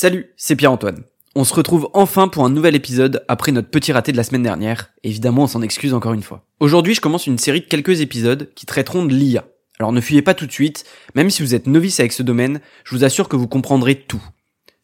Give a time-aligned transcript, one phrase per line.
[0.00, 1.02] Salut, c'est Pierre-Antoine.
[1.34, 4.44] On se retrouve enfin pour un nouvel épisode après notre petit raté de la semaine
[4.44, 4.92] dernière.
[5.02, 6.44] Évidemment, on s'en excuse encore une fois.
[6.60, 9.44] Aujourd'hui, je commence une série de quelques épisodes qui traiteront de l'IA.
[9.80, 10.84] Alors ne fuyez pas tout de suite,
[11.16, 14.22] même si vous êtes novice avec ce domaine, je vous assure que vous comprendrez tout.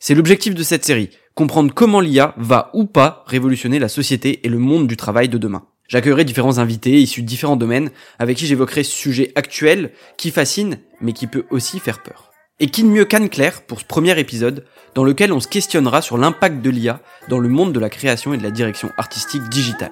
[0.01, 4.49] C'est l'objectif de cette série, comprendre comment l'IA va ou pas révolutionner la société et
[4.49, 5.65] le monde du travail de demain.
[5.87, 10.81] J'accueillerai différents invités issus de différents domaines avec qui j'évoquerai ce sujet actuel qui fascine
[11.01, 12.34] mais qui peut aussi faire peur.
[12.61, 14.65] Et qui de mieux qu'Anne Claire pour ce premier épisode
[14.95, 18.33] dans lequel on se questionnera sur l'impact de l'IA dans le monde de la création
[18.33, 19.91] et de la direction artistique digitale.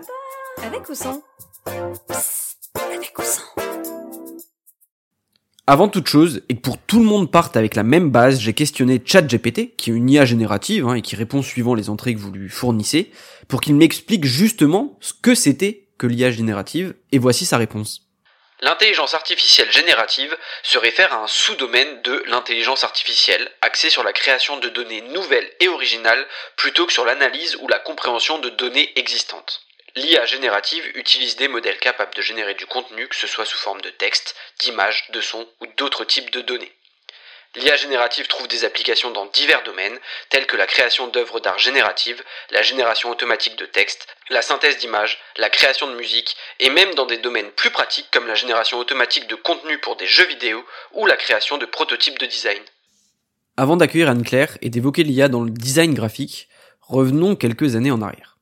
[0.65, 1.21] Avec ou sans?
[1.67, 3.43] Avec ou sans?
[5.67, 8.53] Avant toute chose, et que pour tout le monde parte avec la même base, j'ai
[8.53, 12.21] questionné ChatGPT, qui est une IA générative hein, et qui répond suivant les entrées que
[12.21, 13.11] vous lui fournissez,
[13.49, 18.12] pour qu'il m'explique justement ce que c'était que l'IA générative, et voici sa réponse.
[18.65, 24.57] L'intelligence artificielle générative se réfère à un sous-domaine de l'intelligence artificielle, axé sur la création
[24.57, 29.63] de données nouvelles et originales plutôt que sur l'analyse ou la compréhension de données existantes.
[29.97, 33.81] L'IA générative utilise des modèles capables de générer du contenu, que ce soit sous forme
[33.81, 36.73] de texte, d'images, de sons ou d'autres types de données.
[37.55, 39.99] L'IA générative trouve des applications dans divers domaines,
[40.31, 45.19] tels que la création d'œuvres d'art génératives, la génération automatique de texte, la synthèse d'images,
[45.37, 49.29] la création de musique, et même dans des domaines plus pratiques comme la génération automatique
[49.29, 50.65] de contenu pour des jeux vidéo
[50.95, 52.63] ou la création de prototypes de design.
[53.59, 56.49] Avant d'accueillir Anne-Claire et d'évoquer l'IA dans le design graphique,
[56.81, 58.39] revenons quelques années en arrière.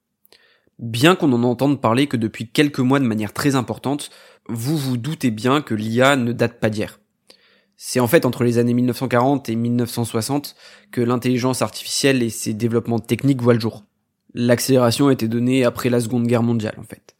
[0.78, 4.10] Bien qu'on en entende parler que depuis quelques mois de manière très importante,
[4.46, 7.00] vous vous doutez bien que l'IA ne date pas d'hier.
[7.82, 10.54] C'est en fait entre les années 1940 et 1960
[10.92, 13.84] que l'intelligence artificielle et ses développements techniques voient le jour.
[14.34, 17.16] L'accélération a été donnée après la Seconde Guerre mondiale en fait.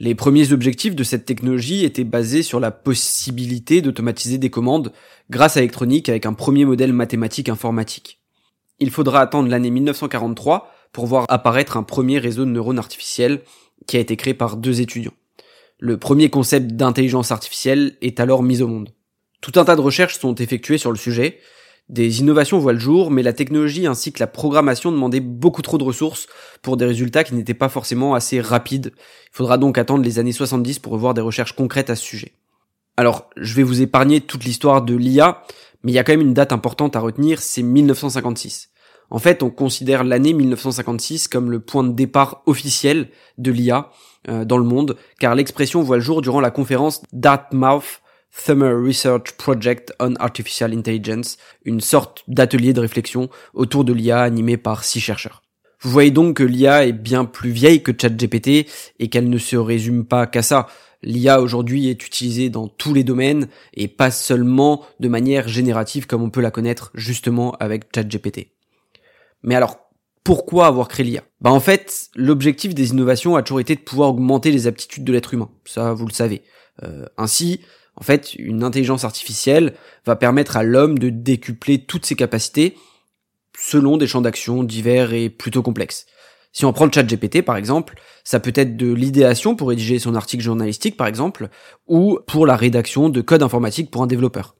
[0.00, 4.92] Les premiers objectifs de cette technologie étaient basés sur la possibilité d'automatiser des commandes
[5.30, 8.18] grâce à l'électronique avec un premier modèle mathématique informatique.
[8.80, 13.42] Il faudra attendre l'année 1943 pour voir apparaître un premier réseau de neurones artificiels
[13.86, 15.14] qui a été créé par deux étudiants.
[15.78, 18.90] Le premier concept d'intelligence artificielle est alors mis au monde.
[19.42, 21.40] Tout un tas de recherches sont effectuées sur le sujet.
[21.88, 25.78] Des innovations voient le jour, mais la technologie ainsi que la programmation demandaient beaucoup trop
[25.78, 26.28] de ressources
[26.62, 28.92] pour des résultats qui n'étaient pas forcément assez rapides.
[28.94, 32.32] Il faudra donc attendre les années 70 pour revoir des recherches concrètes à ce sujet.
[32.96, 35.42] Alors, je vais vous épargner toute l'histoire de l'IA,
[35.82, 38.70] mais il y a quand même une date importante à retenir, c'est 1956.
[39.10, 43.90] En fait, on considère l'année 1956 comme le point de départ officiel de l'IA
[44.28, 48.01] euh, dans le monde, car l'expression voit le jour durant la conférence Dartmouth
[48.32, 54.56] Summer Research Project on Artificial Intelligence, une sorte d'atelier de réflexion autour de l'IA animé
[54.56, 55.42] par six chercheurs.
[55.80, 58.66] Vous voyez donc que l'IA est bien plus vieille que ChatGPT
[58.98, 60.68] et qu'elle ne se résume pas qu'à ça.
[61.02, 66.22] L'IA aujourd'hui est utilisée dans tous les domaines et pas seulement de manière générative comme
[66.22, 68.48] on peut la connaître justement avec ChatGPT.
[69.42, 69.76] Mais alors,
[70.24, 74.10] pourquoi avoir créé l'IA Bah en fait, l'objectif des innovations a toujours été de pouvoir
[74.10, 75.50] augmenter les aptitudes de l'être humain.
[75.64, 76.42] Ça, vous le savez.
[76.84, 77.60] Euh, ainsi,
[77.96, 79.74] en fait, une intelligence artificielle
[80.06, 82.76] va permettre à l'homme de décupler toutes ses capacités
[83.58, 86.06] selon des champs d'action divers et plutôt complexes.
[86.52, 87.94] Si on prend le chat GPT par exemple,
[88.24, 91.48] ça peut être de l'idéation pour rédiger son article journalistique par exemple,
[91.86, 94.54] ou pour la rédaction de code informatique pour un développeur.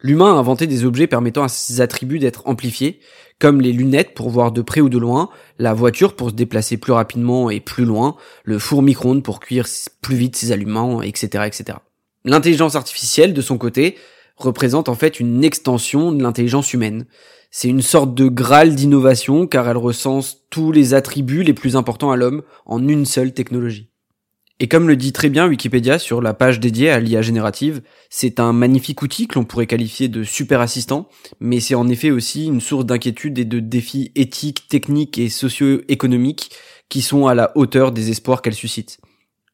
[0.00, 2.98] L'humain a inventé des objets permettant à ces attributs d'être amplifiés,
[3.38, 6.76] comme les lunettes pour voir de près ou de loin, la voiture pour se déplacer
[6.76, 9.66] plus rapidement et plus loin, le four micro-ondes pour cuire
[10.00, 11.78] plus vite ses aliments, etc., etc.
[12.24, 13.96] L'intelligence artificielle, de son côté,
[14.36, 17.06] représente en fait une extension de l'intelligence humaine.
[17.50, 22.10] C'est une sorte de graal d'innovation car elle recense tous les attributs les plus importants
[22.10, 23.88] à l'homme en une seule technologie.
[24.60, 28.38] Et comme le dit très bien Wikipédia sur la page dédiée à l'IA générative, c'est
[28.38, 31.08] un magnifique outil que l'on pourrait qualifier de super assistant,
[31.40, 36.52] mais c'est en effet aussi une source d'inquiétude et de défis éthiques, techniques et socio-économiques
[36.88, 39.00] qui sont à la hauteur des espoirs qu'elle suscite.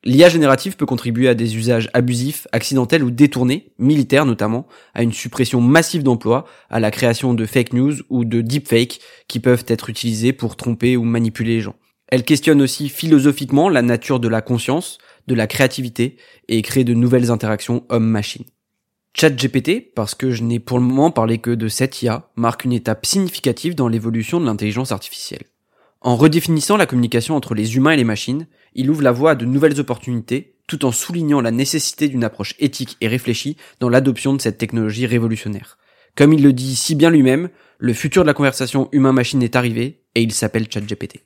[0.05, 5.13] L'IA générative peut contribuer à des usages abusifs, accidentels ou détournés, militaires notamment, à une
[5.13, 9.91] suppression massive d'emplois, à la création de fake news ou de deepfakes qui peuvent être
[9.91, 11.75] utilisés pour tromper ou manipuler les gens.
[12.07, 16.17] Elle questionne aussi philosophiquement la nature de la conscience, de la créativité
[16.49, 18.45] et crée de nouvelles interactions homme-machine.
[19.15, 22.73] ChatGPT, parce que je n'ai pour le moment parlé que de cette IA, marque une
[22.73, 25.43] étape significative dans l'évolution de l'intelligence artificielle.
[26.01, 29.35] En redéfinissant la communication entre les humains et les machines, il ouvre la voie à
[29.35, 34.33] de nouvelles opportunités, tout en soulignant la nécessité d'une approche éthique et réfléchie dans l'adoption
[34.33, 35.77] de cette technologie révolutionnaire.
[36.15, 37.49] Comme il le dit si bien lui-même,
[37.79, 41.25] le futur de la conversation humain-machine est arrivé, et il s'appelle ChatGPT.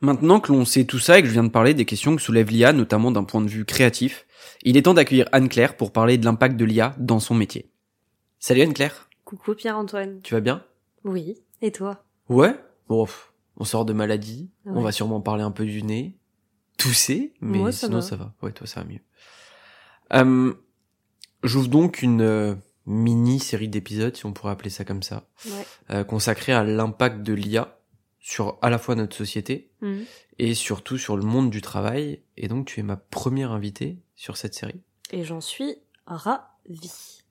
[0.00, 2.22] Maintenant que l'on sait tout ça et que je viens de parler des questions que
[2.22, 4.26] soulève l'IA, notamment d'un point de vue créatif,
[4.62, 7.70] il est temps d'accueillir Anne-Claire pour parler de l'impact de l'IA dans son métier.
[8.38, 9.08] Salut Anne-Claire.
[9.24, 10.20] Coucou Pierre-Antoine.
[10.22, 10.62] Tu vas bien?
[11.04, 12.04] Oui, et toi?
[12.28, 12.54] Ouais?
[12.88, 13.06] Bon,
[13.56, 14.50] on sort de maladie.
[14.66, 16.16] On va sûrement parler un peu du nez.
[16.76, 18.02] Tousser, mais ça sinon va.
[18.02, 18.34] ça va.
[18.42, 19.00] Ouais, toi ça va mieux.
[20.12, 20.52] Euh,
[21.42, 22.54] J'ouvre donc une euh,
[22.86, 25.66] mini série d'épisodes, si on pourrait appeler ça comme ça, Ouais.
[25.90, 27.78] euh, consacrée à l'impact de l'IA
[28.18, 30.04] sur à la fois notre société Mhm.
[30.38, 32.22] et surtout sur le monde du travail.
[32.36, 34.80] Et donc tu es ma première invitée sur cette série.
[35.12, 37.22] Et j'en suis ravie.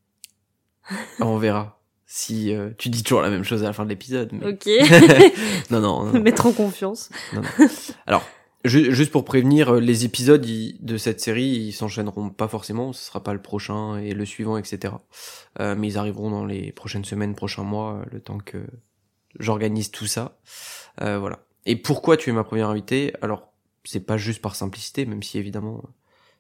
[1.20, 3.90] Alors, on verra si euh, tu dis toujours la même chose à la fin de
[3.90, 4.30] l'épisode.
[4.34, 4.48] Mais...
[4.48, 4.68] Ok.
[5.72, 6.20] non, non, non.
[6.22, 7.10] Mettre en confiance.
[7.34, 7.68] Non, non.
[8.06, 8.24] Alors,
[8.66, 12.94] ju- juste pour prévenir, euh, les épisodes ils- de cette série, ils s'enchaîneront pas forcément,
[12.94, 14.94] ce sera pas le prochain et le suivant, etc.
[15.60, 18.60] Euh, mais ils arriveront dans les prochaines semaines, prochains mois, euh, le temps que
[19.40, 20.38] j'organise tout ça.
[21.02, 21.40] Euh, voilà.
[21.66, 23.14] Et pourquoi tu es ma première invitée?
[23.22, 23.52] Alors,
[23.86, 25.82] c'est pas juste par simplicité, même si évidemment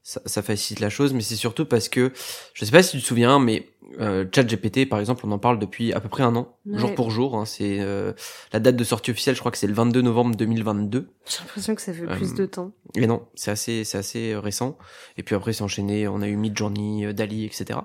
[0.03, 2.11] ça, ça facilite la chose, mais c'est surtout parce que,
[2.53, 3.69] je sais pas si tu te souviens, mais
[3.99, 6.77] euh, ChatGPT, par exemple, on en parle depuis à peu près un an, Ouais.
[6.77, 7.35] jour pour jour.
[7.37, 8.11] hein, c'est euh,
[8.51, 11.07] la date de sortie officielle, je crois que c'est le 22 novembre 2022.
[11.25, 12.71] J'ai l'impression que ça fait Euh, plus de temps.
[12.95, 14.77] Et non, c'est assez, c'est assez euh, récent.
[15.17, 16.07] Et puis après, c'est enchaîné.
[16.07, 17.79] On a eu Midjourney, euh, Dali, etc.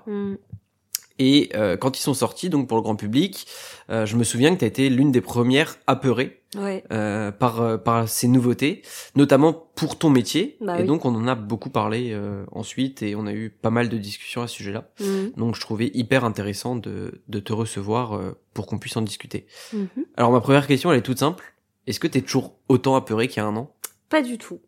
[1.19, 3.45] Et euh, quand ils sont sortis, donc pour le grand public,
[3.89, 6.83] euh, je me souviens que tu as été l'une des premières apeurées Ouais.
[6.91, 8.81] euh, par euh, par ces nouveautés,
[9.15, 10.57] notamment pour ton métier.
[10.61, 10.87] Bah et oui.
[10.87, 13.97] donc on en a beaucoup parlé euh, ensuite et on a eu pas mal de
[13.97, 14.89] discussions à ce sujet-là.
[14.99, 15.33] Mhm.
[15.37, 19.45] Donc je trouvais hyper intéressant de de te recevoir euh, pour qu'on puisse en discuter.
[19.73, 19.87] Mhm.
[20.17, 21.53] Alors ma première question, elle est toute simple.
[21.85, 23.75] Est-ce que t'es toujours autant apeuré qu'il y a un an?
[24.09, 24.59] Pas du tout.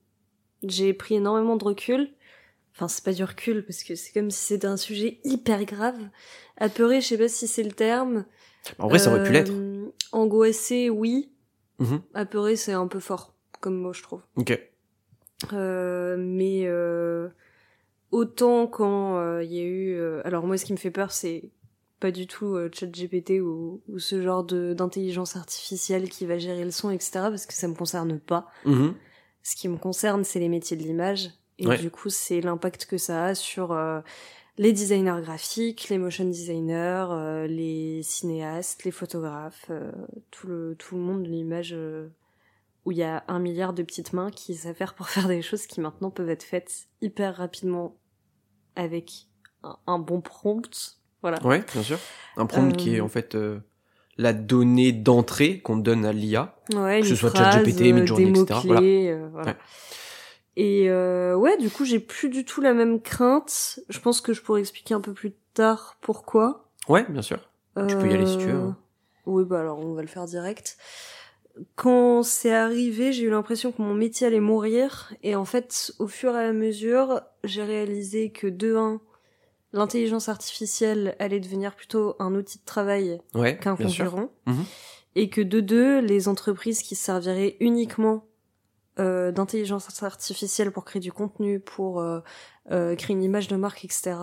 [0.67, 2.09] J'ai pris énormément de recul.
[2.73, 5.99] Enfin, c'est pas du recul, parce que c'est comme si c'était un sujet hyper grave.
[6.57, 8.25] Apeuré, je sais pas si c'est le terme.
[8.79, 9.51] En vrai, ça aurait pu l'être.
[9.51, 11.31] Euh, Angoissé, oui.
[11.79, 12.01] Mhm.
[12.13, 14.21] Apeuré, c'est un peu fort, comme mot, je trouve.
[14.35, 14.59] Ok.
[15.53, 17.29] Euh, mais euh,
[18.11, 19.95] autant quand euh, il y a eu...
[19.95, 21.49] euh, alors moi, ce qui me fait peur, c'est
[21.99, 26.89] pas du tout ChatGPT ou, ou ce genre d'intelligence artificielle qui va gérer le son,
[26.89, 27.11] etc.
[27.13, 28.47] Parce que ça me concerne pas.
[28.65, 28.95] Mhm.
[29.43, 31.31] Ce qui me concerne, c'est les métiers de l'image.
[31.59, 31.77] Et Ouais.
[31.77, 34.01] du coup, c'est l'impact que ça a sur euh,
[34.57, 39.91] les designers graphiques, les motion designers, euh, les cinéastes, les photographes, euh,
[40.31, 42.07] tout, le, tout le monde de l'image euh,
[42.85, 45.67] où il y a un milliard de petites mains qui s'affairent pour faire des choses
[45.67, 47.95] qui maintenant peuvent être faites hyper rapidement
[48.75, 49.27] avec
[49.63, 50.97] un, un bon prompt.
[51.21, 51.37] Voilà.
[51.45, 51.99] Ouais, bien sûr.
[52.37, 53.59] Un prompt Euh, qui est en fait euh,
[54.17, 56.55] la donnée d'entrée qu'on donne à l'IA.
[56.73, 59.51] Ouais, Que ce soit ChatGPT, euh, Midjourney, etc., euh, voilà.
[59.51, 59.57] Ouais.
[60.57, 63.79] Et euh, ouais, du coup, j'ai plus du tout la même crainte.
[63.89, 66.69] Je pense que je pourrais expliquer un peu plus tard pourquoi.
[66.87, 67.39] Ouais, bien sûr.
[67.87, 68.77] Tu peux y aller si tu veux, Euh, hein.
[69.25, 70.77] Oui, bah alors on va le faire direct.
[71.75, 75.13] Quand c'est arrivé, j'ai eu l'impression que mon métier allait mourir.
[75.23, 78.99] Et en fait, au fur et à mesure, j'ai réalisé que de un,
[79.73, 84.29] l'intelligence artificielle allait devenir plutôt un outil de travail Ouais, qu'un concurrent.
[84.47, 84.63] Mhm.
[85.15, 88.25] Et que de deux, les entreprises qui se serviraient uniquement
[89.01, 92.19] euh, d'intelligence artificielle pour créer du contenu, pour euh,
[92.71, 94.13] euh, créer une image de marque, etc.,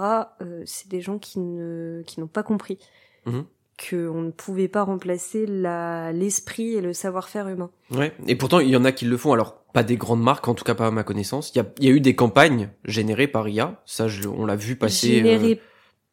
[0.40, 2.78] euh, c'est des gens qui ne qui n'ont pas compris
[3.26, 3.44] Mhm.
[3.76, 7.70] que on ne pouvait pas remplacer la l'esprit et le savoir-faire humain.
[7.90, 8.12] Ouais.
[8.26, 9.32] Et pourtant, il y en a qui le font.
[9.32, 11.50] Alors, pas des grandes marques, en tout cas pas à ma connaissance.
[11.54, 13.82] Il y a, il y a eu des campagnes générées par IA.
[13.84, 15.10] Ça, je- on l'a vu passer.
[15.20, 15.60] euh, Généré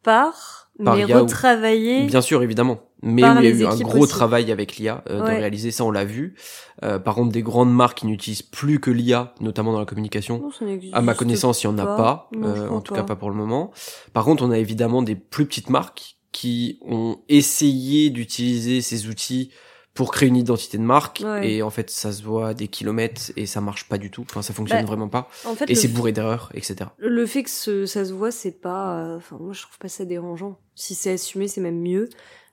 [0.06, 2.06] par, par mais IA ou- retravaillé.
[2.06, 2.80] Bien sûr, évidemment.
[3.02, 4.10] Mais où il y a eu un gros aussi.
[4.14, 5.38] travail avec l'IA euh, de Ouais.
[5.40, 6.36] réaliser ça, on l'a vu.
[6.84, 10.40] Euh, par contre, des grandes marques qui n'utilisent plus que l'IA, notamment dans la communication,
[10.40, 12.30] Non, ça n'existe à ma connaissance, il y en a pas.
[12.32, 13.02] Non, euh, en tout pas.
[13.02, 13.72] cas pas pour le moment.
[14.14, 19.52] Par contre, on a évidemment des plus petites marques qui ont essayé d'utiliser ces outils
[19.96, 21.50] pour créer une identité de marque Ouais.
[21.50, 24.22] et en fait ça se voit des kilomètres et ça marche pas du tout.
[24.30, 26.92] Enfin, ça fonctionne Bah, vraiment pas En fait, et c'est bourré d'erreurs, etc.
[26.98, 29.00] Le fait que ce- ça se voit, c'est pas.
[29.00, 30.60] euh, Enfin, moi, je trouve pas ça dérangeant.
[30.76, 32.10] Si c'est assumé, c'est même mieux.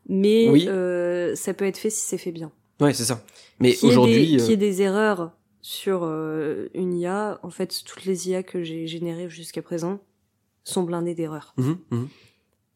[0.09, 0.67] Mais Oui.
[0.69, 2.51] euh, ça peut être fait si c'est fait bien.
[2.81, 3.23] Ouais, c'est ça.
[3.61, 7.83] Mais aujourd'hui, des- qu'il y euh, ait des erreurs sur euh, une IA, en fait,
[7.85, 10.01] toutes les IA que j'ai générées jusqu'à présent
[10.65, 11.55] sont blindées d'erreurs.
[11.57, 12.09] mhm, mhm.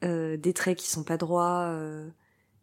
[0.04, 2.08] Euh, des traits qui sont pas droits, euh,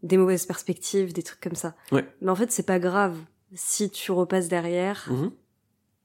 [0.03, 1.75] des mauvaises perspectives, des trucs comme ça.
[1.91, 2.05] Ouais.
[2.21, 3.17] Mais en fait, c'est pas grave
[3.55, 5.31] si tu repasses derrière Mhm.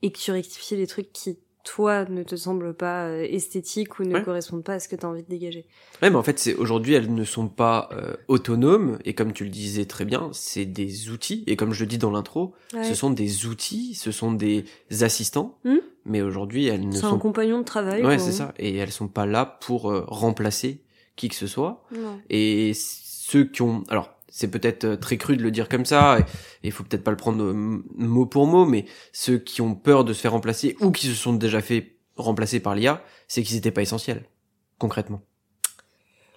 [0.02, 4.04] et que tu rectifies les trucs qui toi ne te semblent pas euh, esthétiques ou
[4.04, 4.22] ne Ouais.
[4.22, 5.66] correspondent pas à ce que tu as envie de dégager.
[6.00, 9.44] Ouais, mais en fait, c'est aujourd'hui, elles ne sont pas euh, autonomes et comme tu
[9.44, 12.84] le disais très bien, c'est des outils et comme je le dis dans l'intro, Ouais.
[12.84, 14.64] ce sont des outils, ce sont des
[15.02, 15.78] assistants, Hmm.
[16.06, 18.02] mais aujourd'hui, elles ne C'est un sont compagnon de travail.
[18.02, 20.80] ouais, c'est ça, et elles sont pas là pour euh, remplacer
[21.18, 21.84] qui que ce soit.
[21.92, 22.20] Non.
[22.30, 26.20] Et ceux qui ont, alors c'est peut-être euh, très cru de le dire comme ça,
[26.20, 26.24] et
[26.62, 30.04] il faut peut-être pas le prendre euh, mot pour mot, mais ceux qui ont peur
[30.04, 33.56] de se faire remplacer ou qui se sont déjà fait remplacer par l'IA, c'est qu'ils
[33.56, 34.24] étaient pas essentiels,
[34.78, 35.22] concrètement.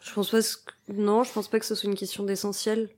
[0.03, 0.41] Je pense pas.
[0.41, 0.57] ce
[0.91, 2.89] Non, je pense pas que ce soit une question d'essentiel.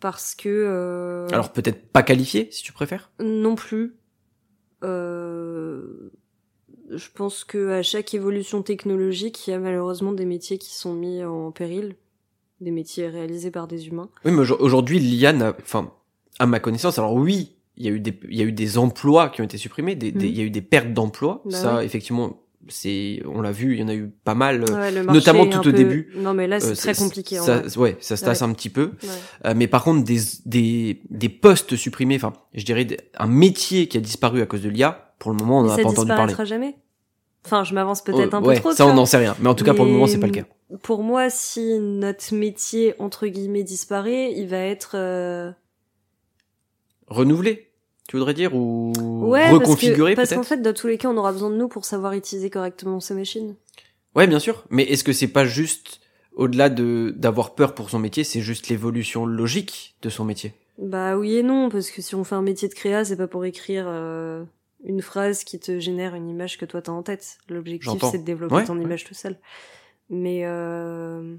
[0.00, 3.10] parce que euh, Alors peut-être pas qualifié, si tu préfères.
[3.20, 3.96] non plus.
[4.84, 6.10] Euh,
[6.94, 10.94] je pense que à chaque évolution technologique, il y a malheureusement des métiers qui sont
[10.94, 11.96] mis en péril,
[12.60, 14.08] des métiers réalisés par des humains.
[14.24, 15.92] Oui, mais aujourd- aujourd'hui, l'IA n'a, enfin,
[16.38, 18.78] à ma connaissance, alors oui, il y a eu des, il y a eu des
[18.78, 20.32] emplois qui ont été supprimés, des, des- Mhm.
[20.32, 21.42] il y a eu des pertes d'emplois.
[21.44, 24.64] Bah ça, effectivement, c'est, on l'a vu, il y en a eu pas mal.
[24.68, 26.12] euh, Ouais, notamment tout au peu- début.
[26.16, 27.38] Non, mais là, c'est euh, très compliqué.
[27.38, 27.76] en Ça, vrai.
[27.78, 28.48] ouais, ça se tasse Ouais.
[28.48, 28.92] un petit peu.
[29.46, 33.96] Euh, mais par contre, des, des, des postes supprimés, enfin, je dirais un métier qui
[33.96, 36.08] a disparu à cause de l'IA, pour le moment, on n'en a ça pas entendu
[36.08, 36.24] parler.
[36.32, 36.76] disparaîtra jamais?
[37.44, 38.72] Enfin, je m'avance peut-être un Euh, ouais, peu trop.
[38.72, 39.36] ça, on n'en sait rien.
[39.40, 40.44] Mais en tout cas, pour le moment, c'est pas le cas.
[40.82, 45.50] Pour moi, si notre métier entre guillemets disparaît, il va être euh,
[47.06, 47.70] Renouvelé,
[48.06, 51.32] tu voudrais dire, ou ouais, reconfiguré parce qu'en fait, dans tous les cas, on aura
[51.32, 53.54] besoin de nous pour savoir utiliser correctement ces machines.
[54.14, 54.64] Ouais, bien sûr.
[54.68, 56.00] Mais est-ce que c'est pas juste
[56.34, 60.52] au-delà de d'avoir peur pour son métier, c'est juste l'évolution logique de son métier?
[60.76, 63.26] Bah oui et non, parce que si on fait un métier de créa, c'est pas
[63.26, 64.44] pour écrire euh,
[64.84, 67.38] une phrase qui te génère une image que toi t'as en tête.
[67.48, 68.84] L'objectif c'est de développer Ouais, ton ouais.
[68.84, 69.38] image tout seul.
[70.10, 71.36] Mais euh,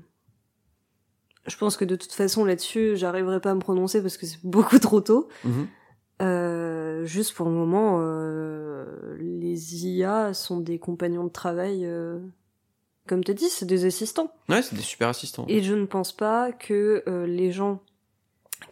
[1.47, 4.39] je pense que de toute façon là-dessus, j'arriverai pas à me prononcer parce que c'est
[4.43, 5.27] beaucoup trop tôt.
[5.43, 5.67] Mhm.
[6.21, 11.85] Euh, juste pour le moment, euh, les IA sont des compagnons de travail.
[11.85, 12.19] euh,
[13.07, 14.31] comme tu dis, c'est des assistants.
[14.49, 15.45] Ouais, c'est des super assistants.
[15.47, 17.81] Et je ne pense pas que euh, les gens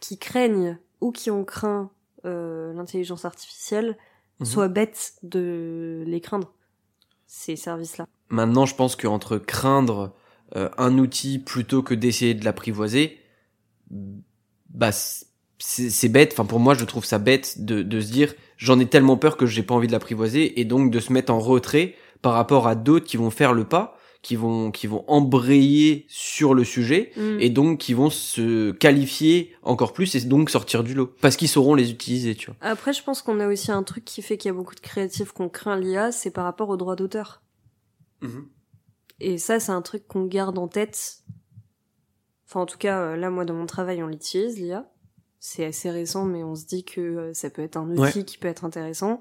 [0.00, 1.90] qui craignent ou qui ont craint
[2.26, 3.96] euh, l'intelligence artificielle
[4.40, 4.46] Mhm.
[4.46, 6.52] soient bêtes de les craindre,
[7.26, 8.06] ces services-là.
[8.28, 10.14] Maintenant, je pense qu'entre craindre
[10.56, 13.18] euh, un outil plutôt que d'essayer de l'apprivoiser,
[14.70, 15.26] bah c'est
[15.90, 16.32] c'est bête.
[16.32, 19.36] Enfin, pour moi, je trouve ça bête de, de se dire j'en ai tellement peur
[19.36, 22.68] que j'ai pas envie de l'apprivoiser et donc de se mettre en retrait par rapport
[22.68, 27.12] à d'autres qui vont faire le pas, qui vont qui vont embrayer sur le sujet
[27.16, 27.40] Mm.
[27.40, 31.48] et donc qui vont se qualifier encore plus et donc sortir du lot parce qu'ils
[31.48, 32.56] sauront les utiliser, tu vois.
[32.60, 34.80] Après, je pense qu'on a aussi un truc qui fait qu'il y a beaucoup de
[34.80, 37.42] créatifs qu'on craint l'IA, c'est par rapport aux droits d'auteur.
[39.20, 41.18] Et ça, c'est un truc qu'on garde en tête.
[42.48, 44.90] Enfin, en tout cas, euh, là, moi, dans mon travail, on l'utilise, l'IA.
[45.40, 48.24] C'est assez récent, mais on se dit que euh, ça peut être un outil Ouais.
[48.24, 49.20] qui peut être intéressant,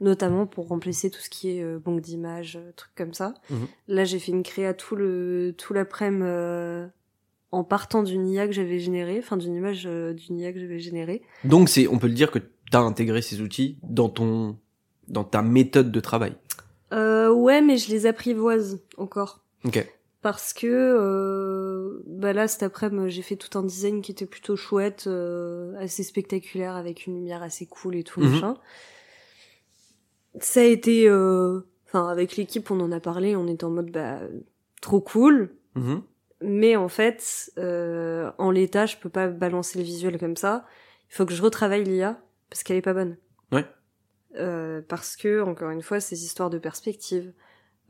[0.00, 3.34] notamment pour remplacer tout ce qui est euh, banque d'images, euh, trucs comme ça.
[3.50, 3.66] Mhm.
[3.88, 6.86] Là, j'ai fait une créa tout le tout l'après-midi euh,
[7.52, 10.78] en partant d'une IA que j'avais générée, enfin d'une image euh, d'une IA que j'avais
[10.78, 11.22] générée.
[11.44, 14.56] Donc c'est, on peut le dire que tu as intégré ces outils dans ton,
[15.08, 16.34] dans ta méthode de travail.
[16.92, 19.40] Euh, ouais, mais je les apprivoise encore.
[19.64, 19.86] Ok.
[20.22, 20.66] parce que
[21.24, 25.74] euh, bah là cet après-midi j'ai fait tout un design qui était plutôt chouette euh,
[25.78, 28.30] assez spectaculaire avec une lumière assez cool et tout Mhm.
[28.32, 28.56] machin
[30.38, 33.90] ça a été euh, enfin avec l'équipe on en a parlé on était en mode
[33.90, 34.20] bah
[34.80, 36.02] trop cool Mhm.
[36.42, 40.64] mais en fait euh, en l'état je peux pas balancer le visuel comme ça
[41.10, 43.16] il faut que je retravaille l'IA parce qu'elle est pas bonne
[43.52, 43.64] Ouais.
[44.36, 47.32] Euh, parce que encore une fois ces histoires de perspective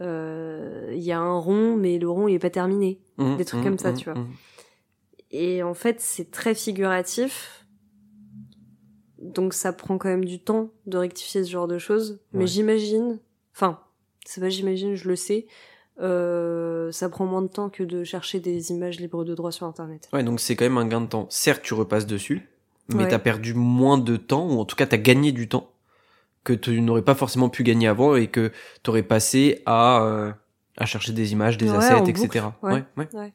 [0.01, 3.37] euh, il y a un rond mais le rond il est pas terminé Mhm.
[3.37, 3.97] Des trucs comme ça, Mhm.
[3.99, 4.25] tu vois.
[5.31, 7.60] Et en fait c'est très figuratif
[9.21, 13.19] donc ça prend quand même du temps de rectifier ce genre de choses mais j'imagine
[13.55, 13.81] enfin
[14.25, 15.47] c'est pas j'imagine je le sais
[16.01, 19.67] euh, ça prend moins de temps que de chercher des images libres de droit sur
[19.67, 21.27] internet Ouais, donc c'est quand même un gain de temps.
[21.29, 22.49] Certes, tu repasses dessus,
[22.89, 23.09] mais Ouais.
[23.09, 25.71] t'as perdu moins de temps, ou en tout cas t'as gagné du temps
[26.43, 28.51] que tu n'aurais pas forcément pu gagner avant et que
[28.83, 30.33] t'aurais passé à euh,
[30.81, 32.27] à chercher des images, des Ouais, assets, etc.
[32.61, 32.85] boucle, ouais.
[33.15, 33.33] ouais.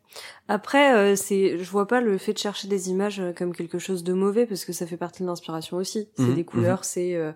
[0.48, 3.80] Après, euh, c'est, je vois pas le fait de chercher des images euh, comme quelque
[3.80, 6.10] chose de mauvais parce que ça fait partie de l'inspiration aussi.
[6.18, 7.32] C'est Mhm, des couleurs, c'est euh,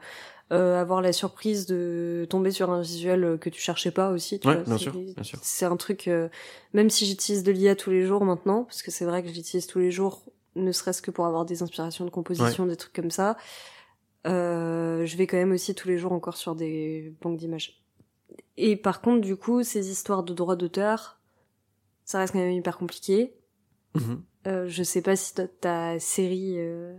[0.51, 4.39] euh, avoir la surprise de tomber sur un visuel euh, que tu cherchais pas aussi.
[4.39, 5.39] Tu vois, bien sûr, bien sûr.
[5.44, 6.28] C'est un truc, euh,
[6.74, 9.68] même si j'utilise de l'IA tous les jours maintenant, parce que c'est vrai que j'utilise
[9.68, 10.24] tous les jours,
[10.56, 13.38] ne serait-ce que pour avoir des inspirations de composition, des trucs comme ça.
[14.28, 17.82] Euh, je vais quand même aussi tous les jours encore sur des banques d'images.
[18.58, 21.19] Et par contre, du coup, ces histoires de droits d'auteur,
[22.05, 23.34] ça reste quand même hyper compliqué.
[23.96, 24.24] Mhm.
[24.48, 26.96] Euh, je sais pas si ta, série, euh,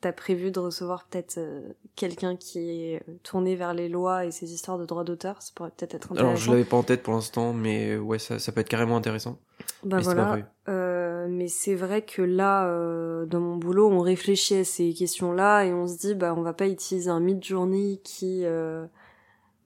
[0.00, 4.30] t'as prévu de recevoir peut-être euh, quelqu'un qui est euh, tourné vers les lois et
[4.30, 5.40] ces histoires de droits d'auteur.
[5.40, 6.28] Ça pourrait peut-être être intéressant.
[6.28, 8.96] Alors je l'avais pas en tête pour l'instant, mais ouais, ça, ça peut être carrément
[8.96, 9.38] intéressant.
[9.84, 10.38] Bah Mais voilà.
[10.68, 15.64] Euh, mais c'est vrai que là, euh, dans mon boulot, on réfléchit à ces questions-là
[15.64, 18.44] et on se dit, bah, on va pas utiliser un mid-journey qui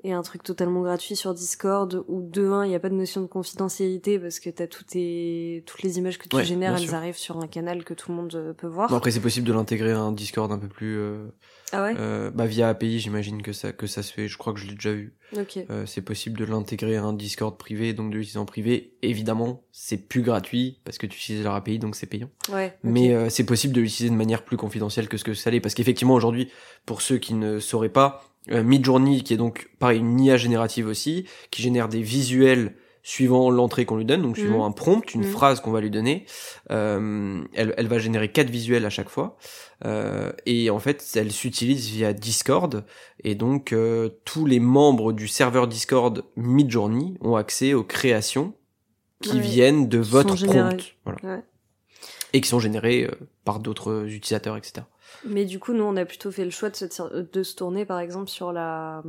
[0.05, 2.95] est un truc totalement gratuit sur Discord où de un, il n'y a pas de
[2.95, 5.63] notion de confidentialité parce que t'as tout tes...
[5.67, 6.95] toutes les images que tu Ouais, génères, elles sûr.
[6.95, 8.89] arrivent sur un canal que tout le monde euh, peut voir.
[8.89, 11.27] Bon, après c'est possible de l'intégrer à un Discord un peu plus euh,
[11.73, 11.95] ah ouais?
[11.99, 14.29] euh, bah via API, j'imagine que ça que ça se fait.
[14.29, 15.15] Je crois que je l'ai déjà vu.
[15.37, 15.59] Ok.
[15.71, 18.95] Euh, c'est possible de l'intégrer à un Discord privé, donc de l'utiliser en privé.
[19.03, 22.31] Évidemment, c'est plus gratuit parce que tu utilises leur API, donc c'est payant.
[22.53, 22.77] Ouais.
[22.83, 25.61] Mais euh, c'est possible de l'utiliser de manière plus confidentielle que ce que ça l'est,
[25.61, 26.51] parce qu'effectivement aujourd'hui,
[26.87, 30.87] pour ceux qui ne sauraient pas, euh, Midjourney, qui est donc pareil une IA générative
[30.87, 34.65] aussi, qui génère des visuels suivant l'entrée qu'on lui donne, donc suivant Mhm.
[34.67, 35.27] un prompt, une Mhm.
[35.27, 36.27] phrase qu'on va lui donner,
[36.71, 39.37] euh, elle, elle va générer quatre visuels à chaque fois,
[39.85, 42.85] euh, et en fait elle s'utilise via Discord,
[43.25, 48.55] et donc euh, tous les membres du serveur Discord Midjourney ont accès aux créations
[49.23, 49.41] qui Ouais.
[49.43, 50.77] viennent de Qui votre générées.
[50.77, 51.43] prompt, voilà, Ouais.
[52.33, 53.15] et qui sont générés euh,
[53.45, 54.87] par d'autres utilisateurs, etc.
[55.25, 57.85] Mais du coup, nous, on a plutôt fait le choix de se, de se tourner,
[57.85, 59.03] par exemple, sur la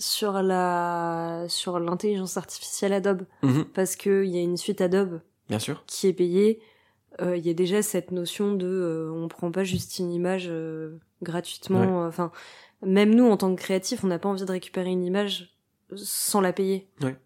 [0.00, 5.20] sur la sur l'intelligence artificielle Adobe Mhm, parce que il y a une suite Adobe
[5.48, 5.84] bien sûr.
[5.86, 6.60] qui est payée
[7.20, 10.46] Euh, il y a déjà cette notion de euh, on prend pas juste une image
[10.48, 12.30] euh, gratuitement enfin
[12.82, 15.50] même nous en tant que créatifs on n'a pas envie de récupérer une image
[15.96, 17.16] sans la payer Ouais.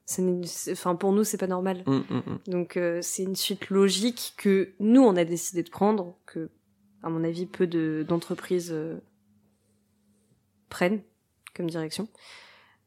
[0.72, 2.38] Enfin pour nous c'est pas normal Mm, mm, mm.
[2.50, 6.48] donc euh, c'est une suite logique que nous on a décidé de prendre, que
[7.02, 8.74] à mon avis peu de d'entreprises
[10.70, 11.02] prennent
[11.54, 12.08] comme direction.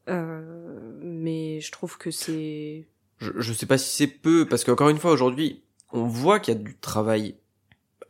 [0.08, 2.86] Euh, mais je trouve que c'est
[3.18, 5.62] Je, je sais pas si c'est peu, parce qu'encore une fois, aujourd'hui,
[5.92, 7.34] on voit qu'il y a du travail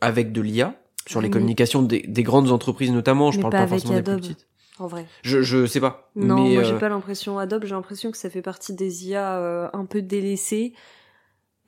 [0.00, 0.74] avec de l'IA
[1.06, 3.94] sur les Mais- communications des, des grandes entreprises notamment, je Mais parle pas pas, forcément
[3.94, 4.22] des plus Adobe.
[4.22, 4.46] petites.
[4.78, 5.06] en vrai.
[5.22, 6.10] Je, je sais pas.
[6.14, 9.08] Non, mais, moi euh, j'ai pas l'impression Adobe, j'ai l'impression que ça fait partie des
[9.08, 10.74] IA euh, un peu délaissées,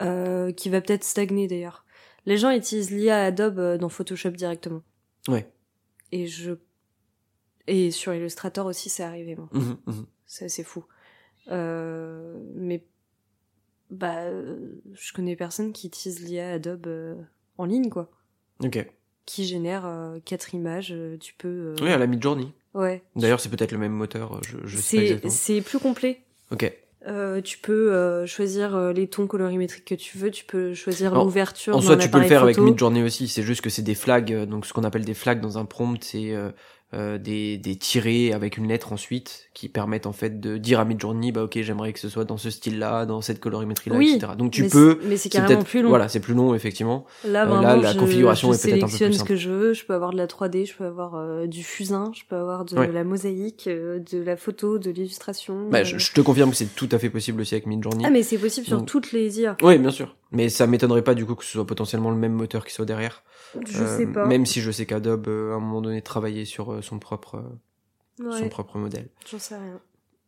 [0.03, 1.85] euh, qui va peut-être stagner d'ailleurs.
[2.27, 4.83] Les gens utilisent l'IA Adobe euh, dans Photoshop directement.
[5.29, 5.51] Ouais.
[6.13, 6.53] Et je
[7.67, 10.07] et sur Illustrator aussi c'est arrivé mhm, mhm.
[10.27, 10.85] C'est assez fou.
[11.51, 12.85] Euh, mais
[13.91, 17.15] bah, euh, je connais personne qui utilise l'IA Adobe euh,
[17.59, 18.11] en ligne, quoi.
[18.63, 18.87] Ok.
[19.27, 20.95] Qui génère euh, quatre images.
[21.21, 21.75] tu peux.
[21.83, 22.53] Oui, à la Midjourney.
[22.75, 23.03] ouais.
[23.17, 25.33] D'ailleurs, c'est peut-être le même moteur, je, je sais C'est exactement.
[25.33, 26.21] c'est plus complet.
[26.53, 26.73] Ok.
[27.07, 30.31] Euh, tu peux euh, choisir euh, les tons colorimétriques que tu veux.
[30.31, 31.75] Tu peux choisir l'ouverture.
[31.77, 32.67] En soi, tu peux le faire avec photo.
[32.67, 35.59] Midjourney aussi, c'est juste que c'est des flags, donc ce qu'on appelle des flags dans
[35.59, 36.35] un prompt, c'est
[36.93, 40.85] euh, des, des tirés avec une lettre ensuite, qui permettent en fait de dire à
[40.85, 44.33] Midjourney, bah ok, j'aimerais que ce soit dans ce style-là, dans cette colorimétrie-là, Oui, etc.
[44.37, 44.99] Donc tu mais peux...
[45.05, 45.89] Mais c'est carrément plus long.
[45.89, 47.07] Voilà, c'est plus long, effectivement.
[47.25, 49.29] Là, Euh, là, la je, configuration je est peut-être un peu plus sélectionne ce simple.
[49.29, 49.73] que je veux.
[49.73, 52.65] Je peux avoir de la 3D, je peux avoir euh, du fusain, je peux avoir
[52.65, 52.91] de Ouais.
[52.91, 55.69] la mosaïque, de la photo, de l'illustration.
[55.71, 58.05] Bah, je, je te confirme que c'est tout à fait possible aussi avec Midjourney.
[58.07, 59.57] Ah, mais c'est possible sur toutes les IA.
[59.63, 60.17] Oui, bien sûr.
[60.33, 62.85] Mais ça m'étonnerait pas du coup que ce soit potentiellement le même moteur qui soit
[62.85, 63.23] derrière.
[63.67, 64.27] Je Euh, sais pas.
[64.27, 67.37] Même si je sais qu'Adobe, euh, à un moment donné, travaillait sur euh, son propre,
[67.37, 69.09] euh, Ouais, son propre modèle.
[69.29, 69.81] j'en sais rien.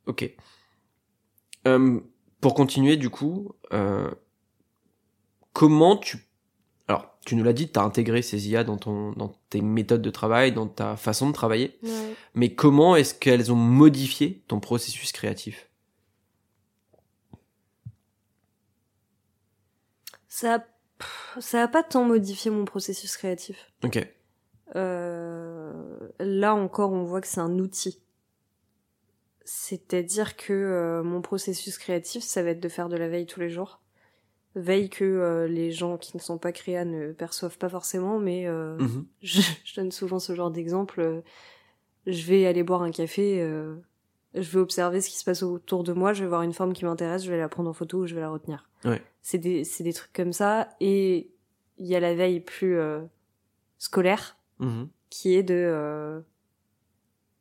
[0.07, 0.29] Ok.
[1.67, 2.01] Euh,
[2.41, 4.11] pour continuer, du coup, euh,
[5.53, 6.19] comment tu...
[6.89, 10.03] Alors, tu nous l'as dit, tu as intégré ces IA dans, ton, dans tes méthodes
[10.03, 12.15] de travail, dans ta façon de travailler, Ouais.
[12.35, 15.69] mais comment est-ce qu'elles ont modifié ton processus créatif?
[20.29, 20.65] Ça, a-
[21.41, 23.73] ça a pas tant modifié mon processus créatif.
[23.85, 24.07] Ok.
[24.77, 25.73] Euh,
[26.19, 28.01] là encore, on voit que c'est un outil.
[29.45, 33.41] C'est-à-dire que euh, mon processus créatif, ça va être de faire de la veille tous
[33.41, 33.81] les jours.
[34.55, 38.47] Veille que euh, les gens qui ne sont pas créas ne perçoivent pas forcément, mais
[38.47, 39.07] euh, Mhm.
[39.23, 41.23] je, je donne souvent ce genre d'exemple.
[42.07, 43.47] Je vais aller boire un café,
[44.35, 46.73] je vais observer ce qui se passe autour de moi, je vais voir une forme
[46.73, 48.69] qui m'intéresse, je vais la prendre en photo ou je vais la retenir.
[48.85, 49.03] Ouais.
[49.23, 50.69] C'est des, c'est des trucs comme ça.
[50.81, 51.31] Et
[51.79, 53.01] il y a la veille plus euh,
[53.79, 54.89] scolaire, Mhm.
[55.11, 56.21] qui est de euh,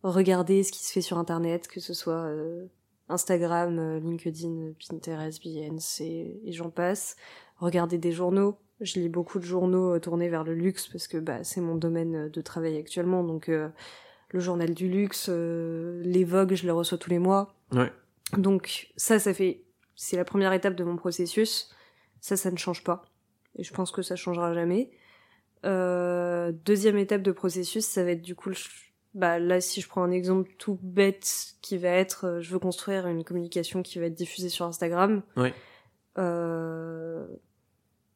[0.04, 2.66] regarder ce qui se fait sur Internet, que ce soit euh,
[3.10, 7.16] Instagram, euh, LinkedIn, Pinterest, Behance et, et j'en passe.
[7.58, 8.58] Regarder des journaux.
[8.80, 11.76] Je lis beaucoup de journaux euh, tournés vers le luxe parce que bah, c'est mon
[11.76, 13.24] domaine de travail actuellement.
[13.24, 13.70] Donc euh,
[14.34, 17.56] le journal du luxe, euh, les Vogue, je les reçois tous les mois.
[17.72, 17.92] Ouais.
[18.38, 19.64] Donc ça, ça fait...
[19.96, 21.70] C'est la première étape de mon processus.
[22.22, 23.06] Ça, ça ne change pas.
[23.56, 24.92] Et je pense que ça changera jamais.
[25.66, 28.56] Euh, deuxième étape de processus, ça va être du coup, le
[29.14, 32.60] bah là si je prends un exemple tout bête qui va être, euh, je veux
[32.60, 35.22] construire une communication qui va être diffusée sur Instagram.
[35.36, 35.54] Ouais.
[36.18, 37.28] Euh,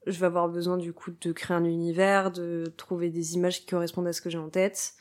[0.07, 3.65] je vais avoir besoin du coup de créer un univers, de trouver des images qui
[3.65, 4.93] correspondent à ce que j'ai en tête.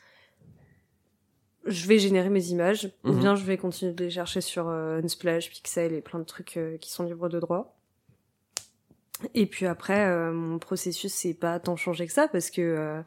[1.65, 3.19] Je vais générer mes images, ou Mhm.
[3.19, 6.57] bien je vais continuer de les chercher sur euh, Unsplash, Pixel et plein de trucs
[6.57, 7.75] euh, qui sont libres de droit.
[9.33, 13.01] Et puis après, euh, mon processus, c'est pas tant changé que ça, parce que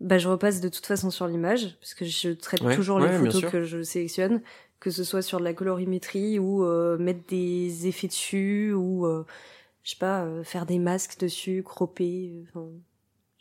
[0.00, 3.10] bah, je repasse de toute façon sur l'image, parce que je traite Ouais, toujours ouais,
[3.12, 4.40] les photos que je sélectionne,
[4.80, 6.64] que ce soit sur de la colorimétrie ou
[6.98, 9.06] mettre des effets dessus, ou
[9.82, 12.66] je sais pas, faire des masques dessus, cropper, enfin...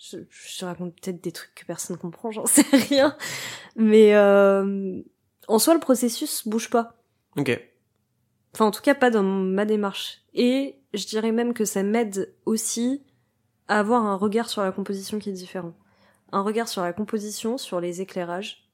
[0.03, 3.15] je, je raconte peut-être des trucs que personne comprend, j'en sais rien.
[3.75, 5.01] Mais euh,
[5.47, 6.95] En soi, le processus bouge pas.
[7.37, 7.59] Ok.
[8.53, 10.21] Enfin, en tout cas, pas dans ma démarche.
[10.33, 13.03] Et je dirais même que ça m'aide aussi
[13.67, 15.73] à avoir un regard sur la composition qui est différent.
[16.31, 18.69] Un regard sur la composition, sur les éclairages,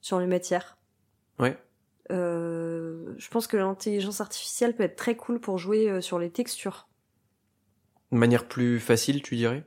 [0.00, 0.78] sur les matières.
[1.38, 1.58] Ouais.
[2.10, 6.30] Euh, je pense que l'intelligence artificielle peut être très cool pour jouer euh, sur les
[6.30, 6.88] textures.
[8.12, 9.64] De manière plus facile, tu dirais?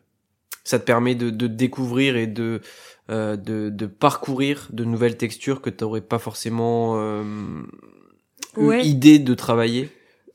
[0.64, 2.62] Ça te permet de, de découvrir et de,
[3.10, 7.24] euh, de, de parcourir de nouvelles textures que tu n'aurais pas forcément euh,
[8.58, 8.86] eu Ouais.
[8.86, 9.90] idée de travailler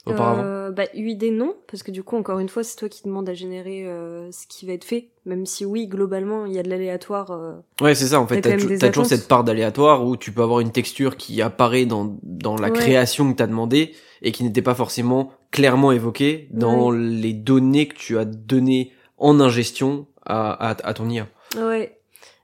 [0.07, 0.43] auparavant.
[0.45, 3.29] Euh, bah, UID non, parce que du coup, encore une fois, c'est toi qui demandes
[3.29, 5.09] à générer euh, ce qui va être fait.
[5.27, 7.31] Même si oui, globalement, il y a de l'aléatoire.
[7.33, 8.21] euh, Ouais, c'est ça.
[8.21, 11.43] En fait, T'as t'as toujours cette part d'aléatoire où tu peux avoir une texture qui
[11.43, 12.73] apparaît dans, dans la Ouais.
[12.73, 17.95] création que t'as demandé et qui n'était pas forcément clairement évoquée dans les données que
[17.97, 21.27] tu as données en ingestion à, à, à ton IA.
[21.57, 21.99] Ouais.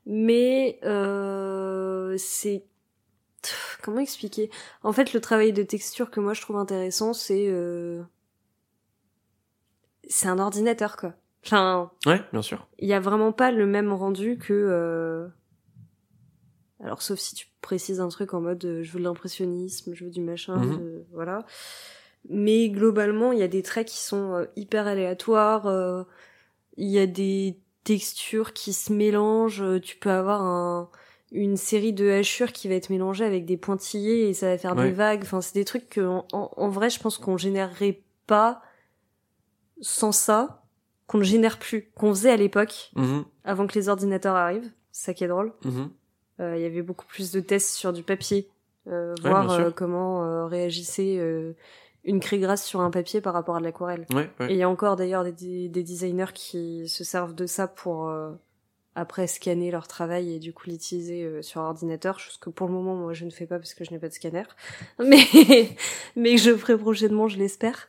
[0.06, 2.64] Mais euh, c'est
[3.82, 4.50] comment expliquer?
[4.82, 8.02] En fait, le travail de texture que moi je trouve intéressant, c'est euh...
[10.08, 11.14] c'est un ordinateur quoi.
[11.44, 12.66] Enfin, Ouais, bien sûr.
[12.78, 15.26] il y a vraiment pas le même rendu que euh...
[16.84, 20.04] alors sauf si tu précises un truc en mode euh, je veux de l'impressionnisme, je
[20.04, 21.04] veux du machin, Mhm.
[21.12, 21.44] voilà.
[22.28, 26.06] Mais globalement, il y a des traits qui sont hyper aléatoires.
[26.76, 29.62] Il y a des textures qui se mélangent.
[29.62, 30.88] euh, Tu peux avoir un,
[31.32, 34.76] une série de hachures qui va être mélangée avec des pointillés et ça va faire
[34.76, 34.86] Ouais.
[34.86, 35.22] des vagues.
[35.22, 38.62] Enfin, c'est des trucs que en, en- en vrai, je pense qu'on générerait pas
[39.80, 40.62] sans ça,
[41.06, 44.70] qu'on ne génère plus, qu'on faisait à l'époque Mhm, avant que les ordinateurs arrivent.
[44.92, 45.52] C'est ça qui est drôle.
[45.64, 45.90] mhm.
[46.40, 48.48] Euh, Il y avait beaucoup plus de tests sur du papier,
[48.86, 51.52] euh, Ouais, voir euh, comment réagissait euh,
[52.04, 54.06] une craie grasse sur un papier par rapport à de l'aquarelle.
[54.12, 54.50] Ouais, ouais.
[54.50, 57.68] Et il y a encore d'ailleurs des, des- des designers qui se servent de ça
[57.68, 58.32] pour euh,
[58.94, 62.72] après scanner leur travail et du coup l'utiliser euh, sur ordinateur, chose que pour le
[62.74, 64.42] moment moi je ne fais pas parce que je n'ai pas de scanner,
[64.98, 65.76] mais
[66.16, 67.88] mais je ferai prochainement, je l'espère.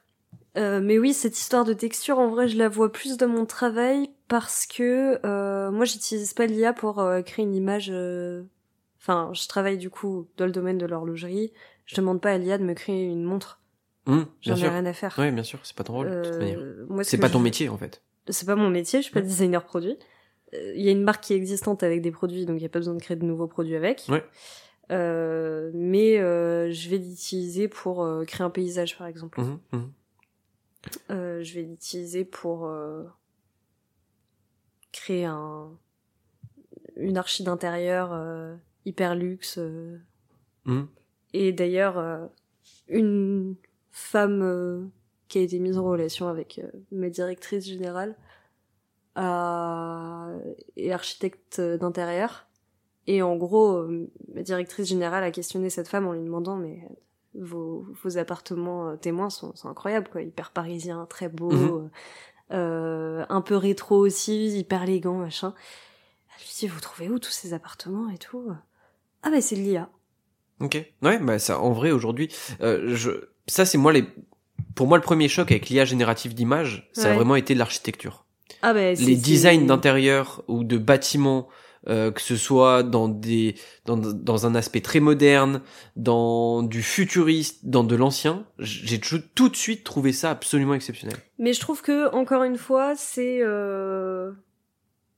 [0.55, 3.47] Euh, mais oui, cette histoire de texture, en vrai, je la vois plus dans mon
[3.47, 7.89] travail parce que euh, moi, j'utilise pas l'IA pour euh, créer une image.
[7.91, 8.43] euh,
[9.01, 11.51] Enfin, je travaille du coup dans le domaine de l'horlogerie.
[11.87, 13.59] Je demande pas à l'IA de me créer une montre.
[14.05, 15.15] Bien J'en ai rien à faire.
[15.17, 15.59] Ouais, bien sûr.
[15.63, 16.59] C'est pas ton rôle, de toute Euh, manière.
[16.89, 18.01] moi, ce C'est pas je- ton métier, en fait.
[18.29, 19.25] c'est pas mon métier, je suis pas Mm.
[19.25, 19.97] designer produit.
[20.53, 22.65] Euh, Il y a une marque qui est existante avec des produits, donc il n'y
[22.65, 24.05] a pas besoin de créer de nouveaux produits avec.
[24.09, 24.23] Ouais.
[24.91, 29.39] Euh, mais euh, je vais l'utiliser pour euh, créer un paysage, par exemple.
[31.09, 32.69] Euh, je vais l'utiliser pour
[34.91, 35.71] créer un
[36.95, 39.59] une archi d'intérieur hyper luxe.
[41.33, 42.29] Et d'ailleurs,
[42.87, 43.55] une
[43.93, 44.85] femme euh,
[45.29, 48.17] qui a été mise en relation avec euh, ma directrice générale
[49.17, 50.39] euh,
[50.75, 52.47] est architecte d'intérieur.
[53.05, 53.85] Et en gros,
[54.33, 56.87] ma directrice générale a questionné cette femme en lui demandant mais
[57.35, 61.89] vos, vos appartements témoins sont, sont incroyables quoi, hyper parisiens, très beaux, Mhm.
[62.51, 65.53] euh, un peu rétro aussi, hyper élégant machin.
[66.35, 68.51] Elle lui dit vous trouvez où tous ces appartements et tout?
[69.21, 69.89] Ah bah c'est de l'IA.
[70.61, 70.77] Ok.
[71.01, 72.29] Ouais, bah ça, en vrai, aujourd'hui,
[72.61, 73.11] euh, je,
[73.47, 74.05] ça c'est moi les,
[74.75, 78.25] pour moi le premier choc avec l'IA générative d'images, ça a vraiment été l'architecture.
[78.61, 81.49] Ah bah Les designs d'intérieur ou de bâtiments,
[81.89, 85.61] euh, que ce soit dans des, dans, dans un aspect très moderne,
[85.97, 91.17] dans du futuriste, dans de l'ancien, j'ai tout, de suite trouvé ça absolument exceptionnel.
[91.39, 94.31] Mais je trouve que encore une fois c'est euh,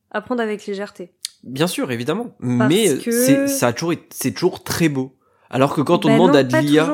[0.09, 1.11] apprendre avec légèreté.
[1.43, 5.15] Bien sûr, évidemment, mais que- c'est, ça a toujours, c'est toujours très beau.
[5.49, 6.85] Alors que quand on Bah demande non, à de l'IA,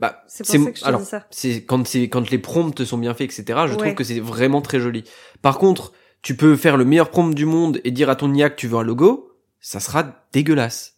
[0.00, 1.26] bah, C'est pour ça que je te alors, dis ça.
[1.30, 3.60] c'est quand c'est quand les prompts sont bien faits, etc.
[3.68, 5.04] Je trouve que c'est vraiment très joli.
[5.42, 8.50] Par contre, tu peux faire le meilleur prompt du monde et dire à ton IA
[8.50, 10.94] que tu veux un logo, ça sera dégueulasse.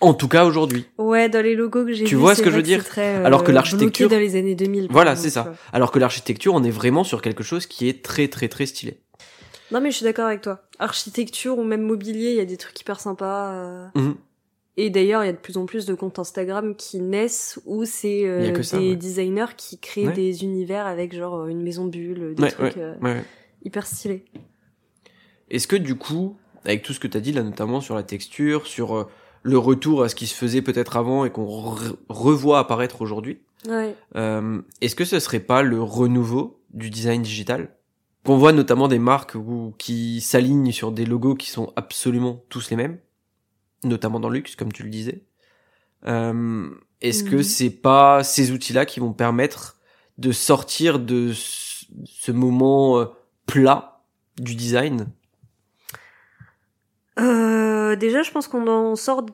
[0.00, 0.86] En tout cas aujourd'hui.
[0.98, 3.24] Ouais, dans les logos que j'ai Tu vois ce que je veux dire très, euh,
[3.26, 4.86] Alors que l'architecture- dans les années 2000.
[4.88, 5.52] par Voilà, c'est ça.
[5.72, 9.00] Alors que l'architecture, on est vraiment sur quelque chose qui est très très très stylé.
[9.70, 10.62] Non mais je suis d'accord avec toi.
[10.78, 13.52] Architecture ou même mobilier, il y a des trucs hyper sympas.
[13.52, 13.86] euh.
[13.94, 14.14] Mhm.
[14.78, 17.84] Et d'ailleurs, il y a de plus en plus de comptes Instagram qui naissent où
[17.84, 18.96] c'est euh, des que ça, ouais.
[18.96, 20.12] designers qui créent Ouais.
[20.14, 22.94] des univers avec genre une maison bulle, des Ouais, trucs euh,
[23.64, 24.24] hyper stylés.
[25.50, 28.02] Est-ce que du coup, avec tout ce que tu as dit là, notamment sur la
[28.02, 29.04] texture, sur euh,
[29.42, 33.40] le retour à ce qui se faisait peut-être avant et qu'on re- revoit apparaître aujourd'hui.
[34.16, 37.68] Euh, Est-ce que ce serait pas le renouveau du design digital?
[38.24, 42.70] Qu'on voit notamment des marques où- qui s'alignent sur des logos qui sont absolument tous
[42.70, 42.98] les mêmes,
[43.84, 45.24] notamment dans le luxe, comme tu le disais.
[46.06, 46.68] Euh,
[47.00, 47.42] Est-ce que Mhm.
[47.42, 49.78] c'est pas ces outils-là qui vont permettre
[50.18, 53.06] de sortir de ce moment euh,
[53.46, 54.02] plat
[54.40, 55.06] du design?
[57.18, 59.26] Euh, déjà, je pense qu'on en sort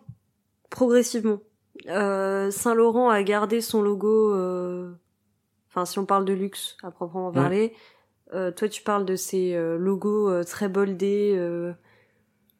[0.70, 1.40] progressivement.
[1.88, 4.34] Euh, Saint Laurent a gardé son logo.
[4.34, 4.92] euh,
[5.70, 7.74] Enfin, si on parle de luxe à proprement parler,
[8.32, 11.72] euh, toi tu parles de ces logos très boldés, euh,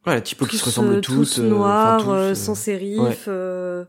[0.08, 1.14] Ouais, la typo qui se tous, ressemblent euh, toutes.
[1.16, 3.84] tous euh, enfin, noirs, tous, euh, sans sérif, ouais.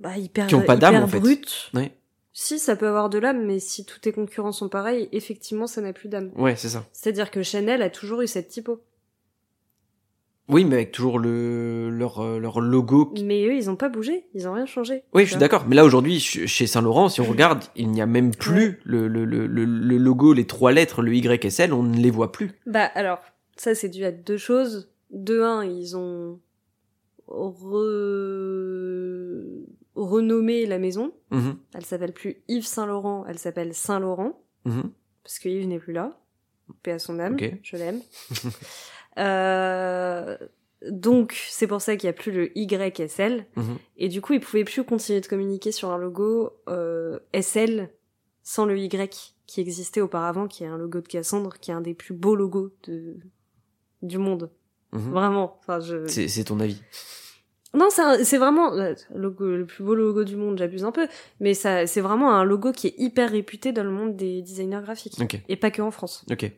[0.00, 1.20] bah, hyper, Qui ont pas d'âme, en fait.
[1.20, 1.70] brut.
[1.74, 1.92] Ouais.
[2.32, 5.80] Si, ça peut avoir de l'âme, mais si tous tes concurrents sont pareils, effectivement, ça
[5.80, 6.30] n'a plus d'âme.
[6.36, 6.86] Ouais, c'est ça.
[6.92, 8.80] C'est-à-dire que Chanel a toujours eu cette typo.
[10.48, 13.06] Oui, mais avec toujours le leur leur logo.
[13.06, 15.04] qui- Mais eux, ils ont pas bougé, ils ont rien changé.
[15.14, 15.64] Oui, je suis d'accord.
[15.68, 18.80] Mais là aujourd'hui, ch- chez Saint Laurent, si on regarde, il n'y a même plus
[18.82, 22.32] le, le, le, le, le logo, les trois lettres, le YSL, on ne les voit
[22.32, 22.50] plus.
[22.66, 23.20] Bah alors,
[23.56, 24.89] ça c'est dû à deux choses.
[25.10, 26.40] De un, ils ont
[27.26, 27.80] re...
[29.94, 31.12] renommé la maison.
[31.30, 34.90] Mhm, Elle s'appelle plus Yves Saint Laurent, elle s'appelle Saint Laurent mhm.
[35.22, 36.18] parce que Yves n'est plus là.
[36.82, 38.00] Paix à son âme, je l'aime.
[39.18, 40.36] euh...
[40.88, 43.76] Donc c'est pour ça qu'il n'y a plus le YSL Mhm.
[43.98, 47.90] et du coup ils pouvaient plus continuer de communiquer sur un logo euh, SL
[48.42, 51.82] sans le Y qui existait auparavant, qui est un logo de Cassandre, qui est un
[51.82, 53.18] des plus beaux logos de
[54.00, 54.50] du monde.
[54.92, 55.10] Mhm.
[55.12, 55.56] Vraiment.
[55.60, 56.06] Enfin, je...
[56.06, 56.80] C'est c'est ton avis.
[57.72, 60.58] Non, c'est vraiment le logo, le plus beau logo du monde.
[60.58, 61.06] J'abuse un peu,
[61.38, 64.80] mais ça, c'est vraiment un logo qui est hyper réputé dans le monde des designers
[64.82, 66.24] graphiques Ok, et pas que en France.
[66.30, 66.50] ok.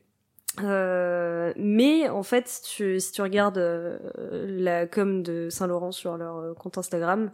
[0.62, 3.98] Euh, mais en fait, si tu, si tu regardes euh,
[4.48, 7.30] la com de Saint Laurent sur leur euh, compte Instagram,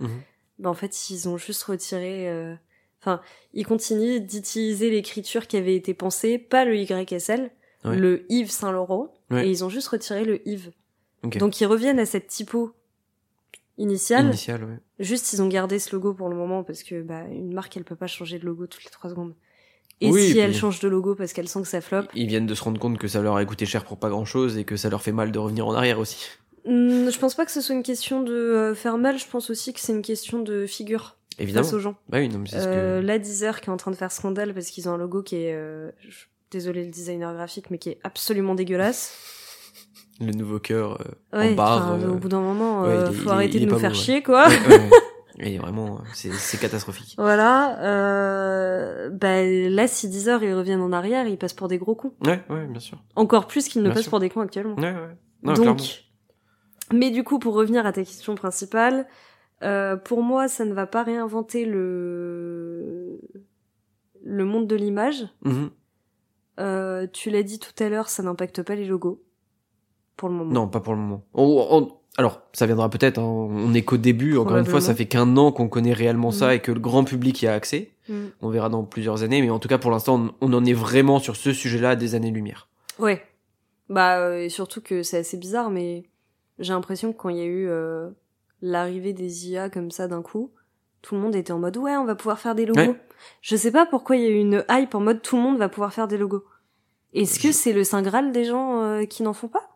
[0.58, 2.28] ben en fait, ils ont juste retiré.
[2.28, 2.54] euh,
[3.00, 3.20] Enfin,
[3.54, 7.52] ils continuent d'utiliser l'écriture qui avait été pensée, pas le YSL,
[7.84, 7.96] Ouais.
[7.96, 9.46] le Yves Saint Laurent, Ouais.
[9.46, 10.72] et ils ont juste retiré le Yves.
[11.24, 12.72] Donc ils reviennent à cette typo
[13.76, 14.26] initiale.
[14.26, 14.78] Initial, ouais.
[14.98, 17.85] Juste, ils ont gardé ce logo pour le moment parce que bah, une marque, elle
[17.85, 19.35] peut pas changer de logo toutes les trois secondes.
[20.00, 22.28] Et Oui, si et elle change de logo parce qu'elle sent que ça flop, Ils
[22.28, 24.57] viennent de se rendre compte que ça leur a coûté cher pour pas grand chose
[24.57, 26.28] et que ça leur fait mal de revenir en arrière aussi.
[26.64, 29.18] hmm, je pense pas que ce soit une question de euh, faire mal.
[29.18, 31.64] Je pense aussi que c'est une question de figure Évidemment.
[31.64, 31.96] face aux gens.
[32.09, 33.07] Bah oui, non, mais Euh, que.
[33.07, 35.37] Là, Deezer qui est en train de faire scandale parce qu'ils ont un logo qui
[35.37, 35.90] est, euh,
[36.52, 39.12] désolé le designer graphique, mais qui est absolument dégueulasse.
[40.20, 41.94] Le nouveau cœur euh, Ouais, en barre.
[41.94, 43.66] enfin, euh, au bout d'un moment, ouais, euh, il est- faut il arrêter il est
[43.66, 44.46] de nous faire beau, chier, quoi.
[45.40, 47.14] Et vraiment, c'est catastrophique.
[47.16, 47.78] Voilà.
[47.85, 52.12] Euh, bah, là, si Deezer ils reviennent en arrière, ils passent pour des gros cons.
[52.26, 52.98] Ouais, ouais, bien sûr.
[53.14, 54.11] Encore plus qu'ils ne Bien passent sûr.
[54.11, 54.74] pour des cons actuellement.
[54.74, 55.16] Ouais, ouais.
[55.44, 55.83] Non, Donc, clairement.
[56.92, 59.07] mais du coup, pour revenir à ta question principale,
[59.62, 63.20] euh, pour moi, ça ne va pas réinventer le
[64.24, 65.24] le monde de l'image.
[65.44, 65.70] Mhm.
[66.59, 69.22] Euh, tu l'as dit tout à l'heure, ça n'impacte pas les logos
[70.18, 70.52] pour le moment.
[70.52, 71.22] Non, pas pour le moment.
[71.33, 73.18] On- on- alors, ça viendra peut-être.
[73.18, 73.22] hein.
[73.24, 74.37] On est qu'au début.
[74.37, 76.52] Encore une fois, ça fait qu'un an qu'on connaît réellement ça Mhm.
[76.52, 77.92] et que le grand public y a accès.
[78.09, 78.14] Mm.
[78.42, 80.72] On verra dans plusieurs années, mais en tout cas, pour l'instant, on, on en est
[80.72, 82.68] vraiment sur ce sujet-là à des années-lumière.
[82.98, 83.22] Ouais.
[83.88, 86.02] Bah euh, et surtout que c'est assez bizarre, mais
[86.59, 88.11] j'ai l'impression que quand il y a eu euh,
[88.61, 90.50] l'arrivée des IA comme ça d'un coup,
[91.02, 92.81] tout le monde était en mode ouais, on va pouvoir faire des logos.
[92.81, 93.00] Ouais.
[93.42, 95.59] Je sais pas pourquoi il y a eu une hype en mode tout le monde
[95.59, 96.42] va pouvoir faire des logos.
[97.14, 99.68] Est-ce que c'est le saint graal des gens euh, qui n'en font pas?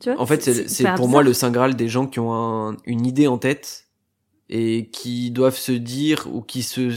[0.00, 2.76] Tu vois, en fait, c'est- pour moi le saint graal des gens qui ont un-
[2.84, 3.88] une idée en tête
[4.50, 6.90] et qui doivent se dire ou qui se,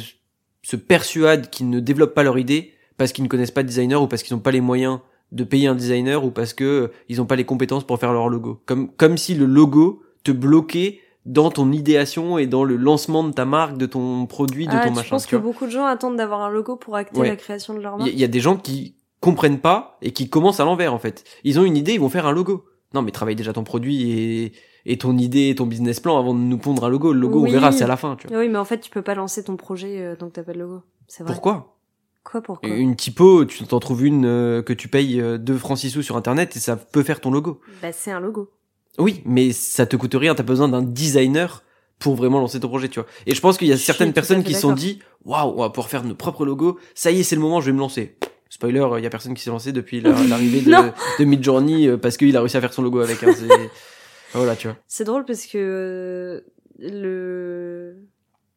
[0.62, 4.02] se persuadent qu'ils ne développent pas leur idée parce qu'ils ne connaissent pas de designer
[4.02, 5.00] ou parce qu'ils n'ont pas les moyens
[5.32, 8.14] de payer un designer ou parce que euh, ils n'ont pas les compétences pour faire
[8.14, 8.62] leur logo.
[8.66, 13.32] Comme, comme si le logo te bloquait dans ton idéation et dans le lancement de
[13.32, 15.10] ta marque, de ton produit, de Ah, ton machin.
[15.12, 17.28] penses tu que beaucoup de gens attendent d'avoir un logo pour acter Ouais.
[17.30, 19.98] la création de leur Il y, marque il y a des gens qui comprennent pas
[20.02, 21.24] et qui commencent à l'envers en fait.
[21.44, 22.66] Ils ont une idée, ils vont faire un logo.
[22.94, 24.54] Non, mais travaille déjà ton produit et,
[24.86, 27.12] et ton idée et ton business plan avant de nous pondre un logo.
[27.12, 27.50] Le logo, Oui.
[27.50, 28.16] on verra, c'est à la fin.
[28.16, 28.38] Tu vois.
[28.38, 30.54] Oui, mais en fait, tu peux pas lancer ton projet euh, tant que t'as pas
[30.54, 30.82] de logo.
[31.08, 31.34] C'est vrai.
[31.34, 31.76] Pourquoi?
[32.24, 32.70] Quoi pourquoi?
[32.70, 36.02] Une typo, tu t'en trouves une euh, que tu payes euh, 2 francs 6 sous
[36.04, 37.60] sur internet et ça peut faire ton logo.
[37.82, 38.50] Bah c'est un logo.
[38.98, 41.64] Oui, mais ça te coûte rien, t'as besoin d'un designer
[42.00, 43.08] pour vraiment lancer ton projet, tu vois.
[43.26, 45.70] Et je pense qu'il y a certaines personnes qui se sont dit, waouh, on va
[45.70, 46.78] pouvoir faire nos propres logos.
[46.94, 48.16] Ça y est, c'est le moment, je vais me lancer.
[48.50, 52.16] Spoiler, il y a personne qui s'est lancé depuis la- l'arrivée de, Midjourney euh, parce
[52.18, 53.22] qu'il a réussi à faire son logo avec.
[53.24, 53.32] Hein,
[54.34, 54.78] voilà, tu vois.
[54.88, 56.42] C'est drôle parce que euh,
[56.80, 57.98] le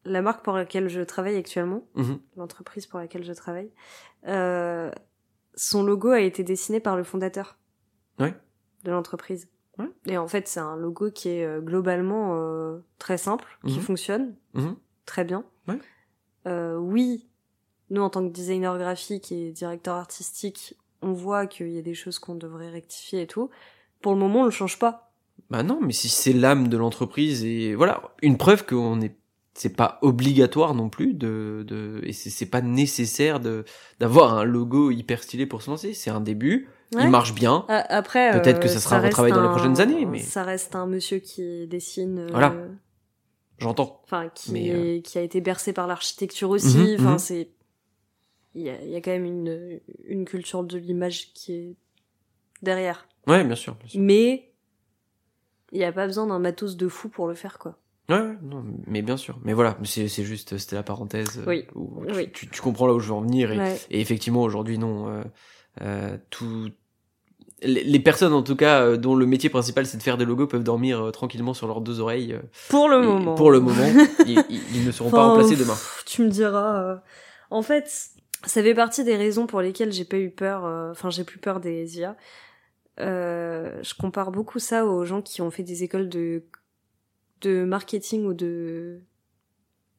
[0.05, 2.19] la marque pour laquelle je travaille actuellement, Mhm.
[2.37, 3.69] l'entreprise pour laquelle je travaille,
[4.27, 4.91] euh,
[5.55, 7.57] son logo a été dessiné par le fondateur
[8.19, 8.33] Ouais.
[8.85, 9.49] de l'entreprise.
[9.77, 9.89] Ouais.
[10.07, 13.81] Et en fait, c'est un logo qui est euh, globalement euh, très simple, qui Mhm.
[13.81, 14.75] fonctionne Mhm.
[15.05, 15.43] très bien.
[15.67, 15.79] Ouais.
[16.47, 17.28] Euh, oui,
[17.89, 21.93] nous en tant que designer graphique et directeur artistique, on voit qu'il y a des
[21.93, 23.49] choses qu'on devrait rectifier et tout.
[24.01, 25.11] Pour le moment, on le change pas.
[25.49, 29.15] Bah non, mais si c'est l'âme de l'entreprise et voilà, une preuve qu'on est
[29.55, 33.65] c'est pas obligatoire non plus de, de et c'est c'est pas nécessaire de
[33.99, 35.93] d'avoir un logo hyper stylé pour se lancer.
[35.93, 37.03] C'est un début, Ouais.
[37.03, 37.65] il marche bien.
[37.67, 40.75] Après, Peut-être euh, que ça sera reste retravaillé dans les prochaines années, mais- ça reste
[40.75, 42.19] un monsieur qui dessine.
[42.19, 42.53] euh, Voilà.
[43.57, 43.99] J'entends.
[44.05, 47.19] enfin qui Mais, est- qui a été bercé par l'architecture aussi Mhm, enfin mhm.
[47.19, 47.49] c'est
[48.55, 51.75] il y a, y a quand même une une culture de l'image qui est
[52.61, 53.75] derrière Ouais, bien sûr.
[53.75, 54.01] Bien sûr.
[54.01, 54.51] mais
[55.71, 57.77] il y a pas besoin d'un matos de fou pour le faire quoi
[58.09, 59.37] Ouais, ouais, non, mais bien sûr.
[59.43, 61.37] Mais voilà, c'est juste, c'était la parenthèse.
[61.37, 61.65] euh, Oui.
[61.75, 62.31] où tu, Oui.
[62.33, 63.51] Tu, tu comprends là où je veux en venir.
[63.51, 65.07] Et, ouais et effectivement, aujourd'hui, non.
[65.09, 65.23] Euh,
[65.81, 66.69] euh, tout...
[67.61, 70.47] les, personnes, en tout cas, euh, dont le métier principal c'est de faire des logos,
[70.47, 72.33] peuvent dormir euh, tranquillement sur leurs deux oreilles.
[72.33, 73.85] euh, pour le moment Pour le moment,
[74.25, 75.75] ils, ne seront pas remplacés demain.
[76.07, 76.81] Tu me diras.
[76.83, 76.95] euh,
[77.51, 77.91] En fait,
[78.45, 80.65] ça fait partie des raisons pour lesquelles j'ai pas eu peur.
[80.65, 82.15] euh, Enfin, j'ai plus peur des IA.
[82.99, 86.43] Euh, je compare beaucoup ça aux gens qui ont fait des écoles de
[87.41, 88.99] de marketing ou de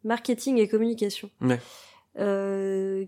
[0.04, 1.30] marketing et communication.
[1.40, 1.58] Ouais.
[2.18, 3.06] Euh,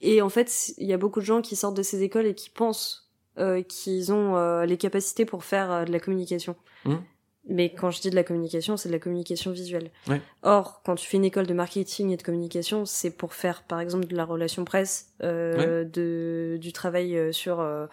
[0.00, 2.34] et en fait, il y a beaucoup de gens qui sortent de ces écoles et
[2.34, 6.56] qui pensent euh, qu'ils ont euh, les capacités pour faire de la communication.
[6.84, 7.02] Mhm.
[7.46, 9.90] Mais quand je dis de la communication, c'est de la communication visuelle.
[10.06, 10.20] Ouais.
[10.42, 13.80] Or, quand tu fais une école de marketing et de communication, c'est pour faire, par
[13.80, 17.86] exemple, de la relation presse, euh, de, du travail euh, sur, euh,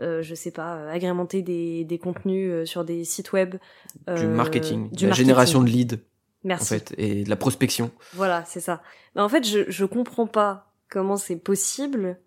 [0.00, 3.56] euh, je sais pas, euh, agrémenter des, des contenus sur des sites web.
[4.16, 5.14] Du marketing, du de la marketing.
[5.14, 5.98] génération de leads,
[6.44, 6.62] Merci.
[6.64, 7.90] en fait, et de la prospection.
[8.14, 8.82] Voilà, c'est ça.
[9.14, 12.18] Mais en fait, je, je comprends pas comment c'est possible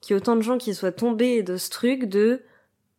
[0.00, 2.42] qu'il y ait autant de gens qui soient tombés de ce truc de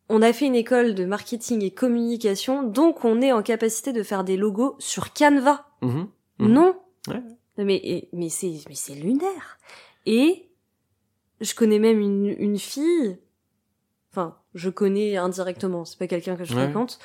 [0.08, 4.02] on a fait une école de marketing et communication, donc on est en capacité de
[4.02, 5.66] faire des logos sur Canva.
[5.82, 6.48] Mhm, mhm.
[6.52, 6.76] Non.
[7.08, 7.22] Ouais.
[7.58, 9.58] Mais et- mais c'est mais c'est lunaire.
[10.06, 10.48] Et
[11.40, 13.18] je connais même une une fille.
[14.12, 15.84] Enfin, je connais indirectement.
[15.84, 16.64] C'est pas quelqu'un que je Ouais.
[16.64, 16.98] fréquente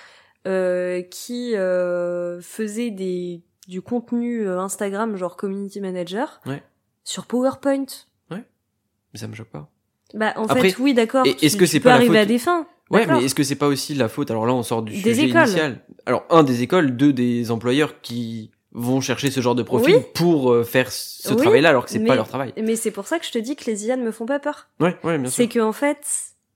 [0.47, 6.61] euh, qui euh, faisait des du contenu euh, Instagram genre community manager Ouais.
[7.03, 7.85] sur PowerPoint.
[8.29, 9.69] Mais ça me choque pas.
[10.15, 11.23] Bah en Après, fait oui d'accord.
[11.27, 12.67] est-ce que c'est pas arriver à des fins.
[12.89, 14.29] Ouais, mais est-ce que c'est pas aussi la faute?
[14.29, 15.41] Alors là, on sort du Des sujet écoles.
[15.47, 15.81] initial.
[16.05, 20.01] Alors un des écoles, deux des employeurs qui vont chercher ce genre de profil Oui.
[20.15, 22.53] pour euh, faire ce Oui, travail-là, alors que c'est pas leur travail.
[22.61, 24.39] Mais c'est pour ça que je te dis que les IA ne me font pas
[24.39, 24.67] peur.
[24.79, 25.37] Ouais, ouais, bien sûr.
[25.43, 26.05] C'est que en fait,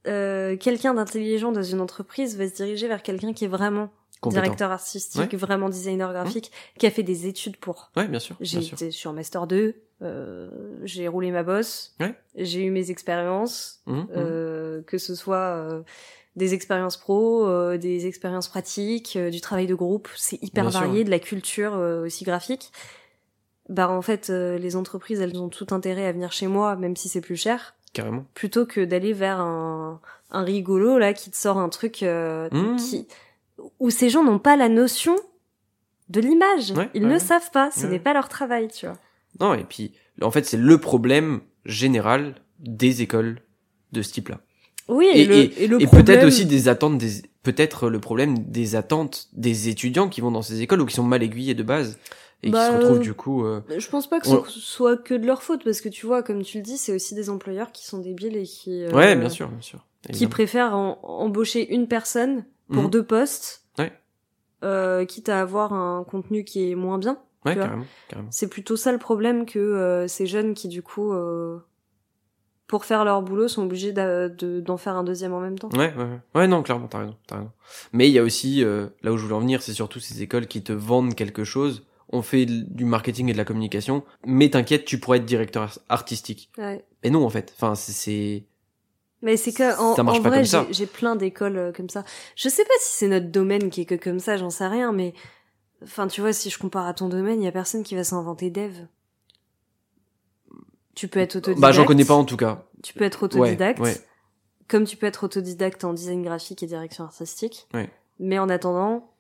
[0.08, 4.42] euh, quelqu'un d'intelligent dans une entreprise va se diriger vers quelqu'un qui est vraiment Compétent.
[4.42, 5.38] directeur artistique, Ouais.
[5.38, 7.92] vraiment designer graphique, qui a fait des études pour.
[7.96, 8.36] Ouais, bien sûr.
[8.42, 10.50] J'ai été sur master 2, euh,
[10.84, 12.16] j'ai roulé ma bosse, Ouais.
[12.36, 14.08] j'ai eu mes expériences, Mhm, mhm.
[14.16, 15.82] euh, que ce soit euh,
[16.36, 20.80] des expériences pro, euh, des expériences pratiques, euh, du travail de groupe, c'est hyper Bien
[20.80, 22.72] varié, de la culture euh, aussi graphique.
[23.70, 26.96] Bah en fait, euh, les entreprises, elles ont tout intérêt à venir chez moi, même
[26.96, 28.24] si c'est plus cher Carrément.
[28.34, 30.00] plutôt que d'aller vers un,
[30.32, 32.76] un rigolo là qui te sort un truc euh, Mmh.
[32.78, 33.08] qui
[33.80, 35.16] où ces gens n'ont pas la notion
[36.10, 36.72] de l'image.
[36.72, 38.98] Ouais, Ils ouais, ne savent pas, ce n'est pas leur travail, tu vois.
[39.40, 43.42] Non, et puis, en fait, c'est le problème général des écoles
[43.92, 44.40] de ce type-là.
[44.88, 46.06] Oui, Et- et, le, et le Et problème...
[46.06, 50.42] peut-être aussi des attentes des, peut-être le problème des attentes des étudiants qui vont dans
[50.42, 52.00] ces écoles ou qui sont mal aiguillés de base
[52.42, 54.60] et Bah, qui se retrouvent euh, du coup, euh, Je pense pas que On- ce
[54.60, 57.16] soit que de leur faute, parce que tu vois, comme tu le dis, c'est aussi
[57.16, 58.84] des employeurs qui sont débiles et qui...
[58.84, 59.86] euh, ouais, bien sûr, bien sûr.
[60.14, 62.90] Qui préfèrent en- embaucher une personne pour Mhm.
[62.90, 63.92] deux postes, Ouais.
[64.64, 67.18] euh, quitte à avoir un contenu qui est moins bien.
[67.48, 68.30] Ouais, carrément, carrément.
[68.32, 71.58] C'est plutôt ça le problème que euh, ces jeunes qui du coup, euh,
[72.68, 75.70] pour faire leur boulot, sont obligés de- d'en faire un deuxième en même temps.
[75.74, 76.20] Ouais, ouais, ouais.
[76.36, 77.52] Ouais, non, clairement, t'as raison, raison.
[77.94, 80.22] Mais il y a aussi, euh, là où je voulais en venir, c'est surtout ces
[80.22, 81.86] écoles qui te vendent quelque chose.
[82.10, 85.80] On fait du marketing et de la communication, mais t'inquiète, tu pourrais être directeur ar-
[85.90, 86.50] artistique.
[86.58, 86.84] Ouais.
[87.04, 87.54] Et non, en fait.
[87.56, 88.46] Enfin, c'est-
[89.22, 92.04] Mais c'est que en, en vrai, j'ai plein d'écoles euh, comme ça.
[92.36, 94.92] Je sais pas si c'est notre domaine qui est que comme ça, j'en sais rien,
[94.92, 95.14] mais
[95.84, 98.04] enfin, tu vois, si je compare à ton domaine, il y a personne qui va
[98.04, 98.74] s'inventer dev.
[100.96, 101.62] Tu peux être autodidacte.
[101.62, 102.66] bah, j'en connais pas en tout cas.
[102.82, 103.80] Tu peux être autodidacte.
[103.80, 104.02] Ouais, ouais.
[104.68, 107.68] Comme tu peux être autodidacte en design graphique et direction artistique.
[107.74, 107.90] Ouais.
[108.20, 109.12] Mais en attendant,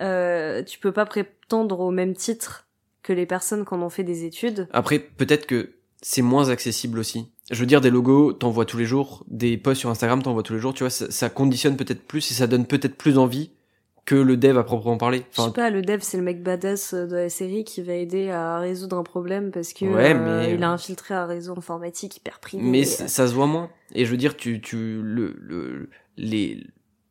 [0.00, 2.66] euh, tu peux pas prétendre au même titre
[3.02, 4.68] que les personnes qui en ont fait des études.
[4.72, 7.32] Après, peut-être que c'est moins accessible aussi.
[7.50, 9.24] Je veux dire, des logos, t'en vois tous les jours.
[9.28, 10.74] Des posts sur Instagram, t'en vois tous les jours.
[10.74, 13.52] Tu vois, ça, ça conditionne peut-être plus et ça donne peut-être plus envie
[14.12, 15.24] que le dev à proprement parler.
[15.32, 18.30] Je sais pas, le dev c'est le mec badass de la série qui va aider
[18.30, 22.16] à résoudre un problème parce que Ouais, euh, mais- il a infiltré un réseau informatique
[22.16, 22.62] hyper privé.
[22.62, 23.70] mais c- ça se voit moins.
[23.94, 26.62] Et je veux dire, tu, tu, le, le, les,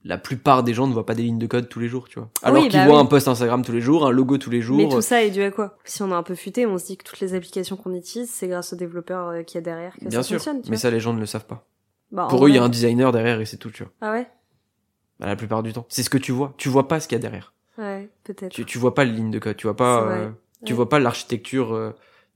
[0.04, 2.20] la plupart des gens ne voient pas des lignes de code tous les jours, tu
[2.20, 2.30] vois.
[2.44, 3.02] Alors Oui, qu'ils bah voient oui.
[3.02, 4.90] un post Instagram tous les jours, un logo tous les Mais jours.
[4.96, 5.78] tout ça est dû à quoi?
[5.86, 8.30] Si on est un peu futé, on se dit que toutes les applications qu'on utilise,
[8.32, 10.38] c'est grâce aux développeurs euh, qu'il y a derrière que Bien ça sûr.
[10.38, 10.62] fonctionne.
[10.62, 10.82] Tu Mais vois.
[10.82, 11.68] ça, les gens ne le savent pas.
[12.12, 13.92] Bah, Pour eux, il y a un designer derrière et c'est tout, tu vois.
[14.02, 14.28] Ah ouais?
[15.22, 15.86] Bah, la plupart du temps.
[15.88, 16.54] C'est ce que tu vois.
[16.58, 17.54] Tu vois pas ce qu'il y a derrière.
[17.78, 18.52] Ouais, peut-être.
[18.52, 19.56] Tu, tu vois pas les lignes de code.
[19.56, 20.30] Tu vois pas, euh,
[20.66, 20.76] tu Ouais.
[20.78, 21.92] vois pas l'architecture euh,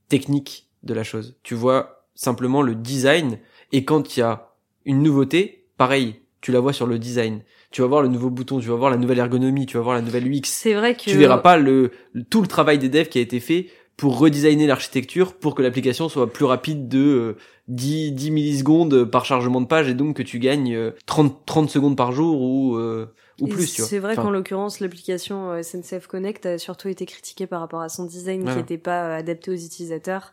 [0.08, 1.36] technique de la chose.
[1.42, 3.38] Tu vois simplement le design.
[3.72, 4.52] Et quand il y a
[4.84, 7.42] une nouveauté, pareil, tu la vois sur le design.
[7.72, 9.96] tu vas voir le nouveau bouton, tu vas voir la nouvelle ergonomie, tu vas voir
[9.96, 10.42] la nouvelle UX.
[10.44, 11.90] C'est vrai que Tu verras pas le
[12.30, 13.66] tout le travail des devs qui a été fait
[13.96, 17.36] pour redesigner l'architecture pour que l'application soit plus rapide de euh,
[17.68, 21.68] 10, 10 millisecondes par chargement de page et donc que tu gagnes euh, 30, 30
[21.70, 23.66] secondes par jour ou, euh, ou Et plus.
[23.66, 27.80] C'est vrai Enfin, qu'en l'occurrence, l'application euh, SNCF Connect a surtout été critiquée par rapport
[27.80, 30.32] à son design qui n'était pas euh, adapté aux utilisateurs.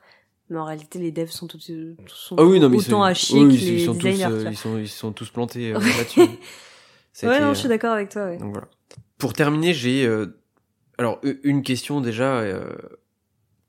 [0.49, 1.71] Mais en réalité, les devs sont, tous,
[2.07, 4.25] sont Ah oui, non, mais autant à chier oui, que ils les sont tous, designers.
[4.31, 4.51] euh, vois.
[4.51, 6.19] ils sont, ils sont tous plantés euh, là-dessus.
[7.23, 8.25] Ouais, été, non, je suis d'accord avec toi.
[8.25, 8.37] Ouais.
[8.37, 8.67] Donc voilà.
[9.19, 10.07] Pour terminer, j'ai
[10.97, 12.43] alors une question déjà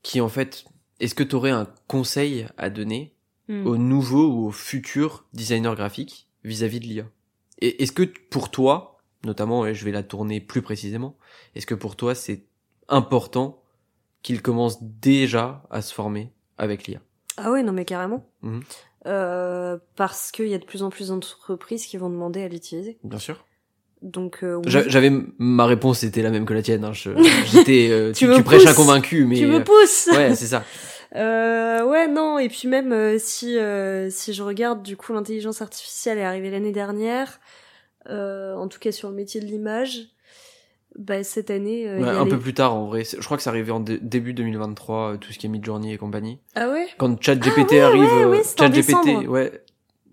[0.02, 0.64] qui en fait,
[0.98, 3.13] est-ce que tu aurais un conseil à donner
[3.48, 3.66] Hmm.
[3.66, 7.04] aux nouveaux ou aux futurs designers graphiques vis-à-vis de l'IA
[7.60, 11.16] Et est-ce que pour toi, notamment, et je vais la tourner plus précisément,
[11.54, 12.44] est-ce que pour toi c'est
[12.88, 13.60] important
[14.22, 17.00] qu'ils commencent déjà à se former avec l'IA
[17.36, 18.26] Ah ouais, non, mais carrément.
[18.42, 18.62] Mhm.
[19.06, 22.96] Euh, parce qu'il y a de plus en plus d'entreprises qui vont demander à l'utiliser.
[23.04, 23.44] Bien sûr.
[24.00, 24.62] Donc, euh, oui.
[24.66, 26.84] J'a- J'avais ma réponse était la même que la tienne.
[26.84, 26.92] Hein.
[26.94, 27.10] Je-
[27.52, 30.34] J'étais, euh, Tu tu, me tu prêches un convaincu, mais tu euh, me pousses ouais,
[30.34, 30.64] c'est ça.
[31.16, 35.62] Euh, ouais, non, et puis même euh, si euh, si je regarde, du coup, l'intelligence
[35.62, 37.40] artificielle est arrivée l'année dernière,
[38.10, 40.08] euh, en tout cas sur le métier de l'image,
[40.96, 43.04] bah cette année, Ouais, un les- peu plus tard en vrai.
[43.04, 45.92] Je crois que c'est arrivé en dé- début 2023, euh, tout ce qui est Midjourney
[45.92, 46.38] et compagnie.
[46.54, 46.86] Ah ouais?
[46.98, 49.63] Quand ChatGPT ouais, arrive, ouais, ChatGPT, ouais.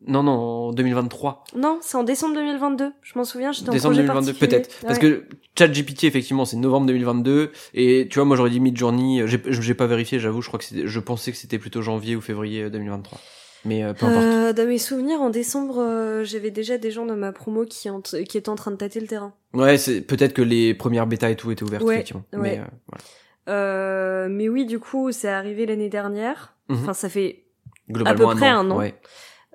[0.07, 1.43] Non, non, en 2023.
[1.55, 2.91] Non, c'est en décembre 2022.
[3.01, 4.61] Je m'en souviens, j'étais en Décembre projet 2022, particulier.
[4.61, 4.85] peut-être.
[4.87, 5.25] Parce que
[5.57, 7.51] ChatGPT, effectivement, c'est novembre 2022.
[7.75, 9.21] Et tu vois, moi, j'aurais dit Midjourney.
[9.21, 10.41] euh, J'ai pas vérifié, j'avoue.
[10.41, 13.19] Je crois que je pensais que c'était plutôt janvier ou février euh, 2023.
[13.63, 14.23] Mais euh, peu importe.
[14.25, 17.87] Euh, dans mes souvenirs, en décembre, euh, j'avais déjà des gens dans ma promo qui,
[18.27, 19.33] qui étaient en train de tâter le terrain.
[19.53, 22.23] Ouais, c'est peut-être que les premières bêtas et tout étaient ouvertes, Ouais, effectivement.
[22.33, 22.39] ouais.
[22.39, 23.03] Mais euh, voilà.
[23.49, 26.55] Euh, mais oui, du coup, c'est arrivé l'année dernière.
[26.69, 26.77] Mhm.
[26.81, 27.43] Enfin, ça fait
[27.89, 28.77] Globalement, près un an.
[28.79, 28.95] Ouais.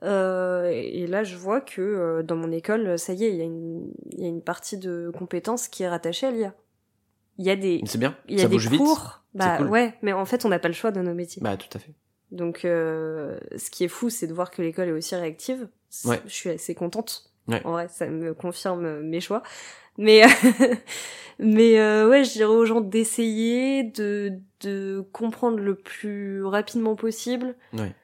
[0.03, 3.40] Euh, et là, je vois que euh, dans mon école, ça y est, il y,
[3.40, 6.55] a une- il y a une partie de compétences qui est rattachée à l'IA.
[7.38, 8.16] Il y a des, C'est bien.
[8.28, 8.78] il y a ça des bouge vite.
[8.80, 9.22] cours.
[9.34, 9.68] Bah cool.
[9.68, 11.42] ouais, mais en fait, on n'a pas le choix dans nos métiers.
[11.42, 11.92] Bah, tout à fait.
[12.30, 15.68] Donc, euh, ce qui est fou, c'est de voir que l'école est aussi réactive.
[16.05, 16.20] Ouais.
[16.26, 17.30] Je suis assez contente.
[17.49, 17.61] Ouais.
[17.64, 19.42] En vrai, ça me confirme mes choix.
[19.99, 20.22] Mais,
[21.38, 24.32] mais euh, ouais, je dirais aux gens d'essayer de,
[24.62, 27.55] de comprendre le plus rapidement possible.
[27.72, 27.94] Ouais.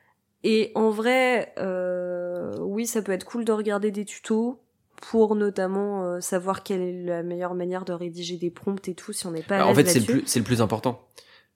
[0.44, 4.58] Et en vrai, euh, oui, ça peut être cool de regarder des tutos
[4.96, 9.12] pour notamment euh, savoir quelle est la meilleure manière de rédiger des prompts et tout
[9.12, 11.00] si on n'est pas à en fait, c'est le plus, c'est le plus important.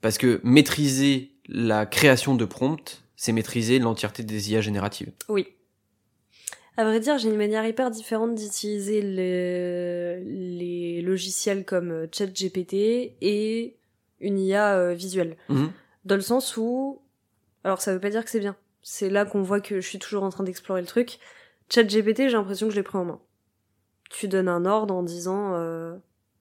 [0.01, 5.11] Parce que maîtriser la création de prompts, c'est maîtriser l'entièreté des IA génératives.
[5.29, 5.47] Oui.
[6.77, 13.15] À vrai dire, j'ai une manière hyper différente d'utiliser le- les logiciels comme euh, ChatGPT
[13.23, 13.77] et
[14.21, 15.37] une IA euh, visuelle.
[15.49, 15.71] Mhm.
[16.05, 17.01] Dans le sens où,
[17.65, 18.57] alors ça veut pas dire que c'est bien.
[18.89, 21.19] C'est là qu'on voit que je suis toujours en train d'explorer le truc.
[21.71, 23.21] ChatGPT, j'ai l'impression que je l'ai pris en main.
[24.11, 25.97] Tu donnes un ordre en disant, euh,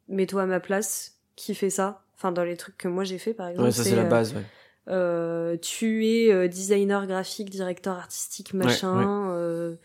[0.09, 2.03] mets-toi à ma place, qui fait ça?
[2.13, 3.65] Enfin, dans les trucs que moi j'ai fait, par exemple.
[3.65, 4.35] Ouais, ça c'est la euh, base.
[4.35, 4.43] Ouais.
[4.89, 9.75] euh, tu es euh, designer graphique, directeur artistique, machin, euh,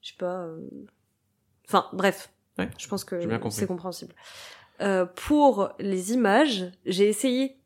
[0.00, 0.42] je sais pas.
[0.44, 0.60] euh,
[1.66, 2.30] Enfin, bref.
[2.58, 3.16] Ouais, je pense que
[3.50, 4.14] c'est compréhensible.
[4.80, 7.58] Euh, pour les images, j'ai essayé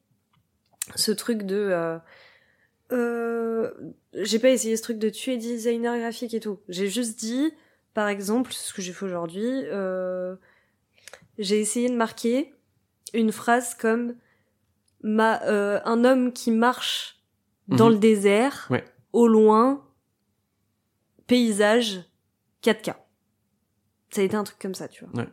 [0.94, 1.98] ce truc de.
[2.92, 3.70] Euh,
[4.14, 6.60] j'ai pas essayé ce truc de tuer designer graphique et tout.
[6.68, 7.52] J'ai juste dit,
[7.94, 10.36] par exemple, ce que j'ai fait aujourd'hui, euh,
[11.38, 12.54] j'ai essayé de marquer
[13.14, 14.14] une phrase comme
[15.02, 17.22] ma, euh, un homme qui marche
[17.68, 17.92] dans Mhm.
[17.92, 18.84] le désert, Ouais.
[19.12, 19.86] au loin,
[21.26, 22.00] paysage,
[22.62, 22.94] 4K.
[24.10, 25.22] Ça a été un truc comme ça, tu vois.
[25.22, 25.28] Ouais.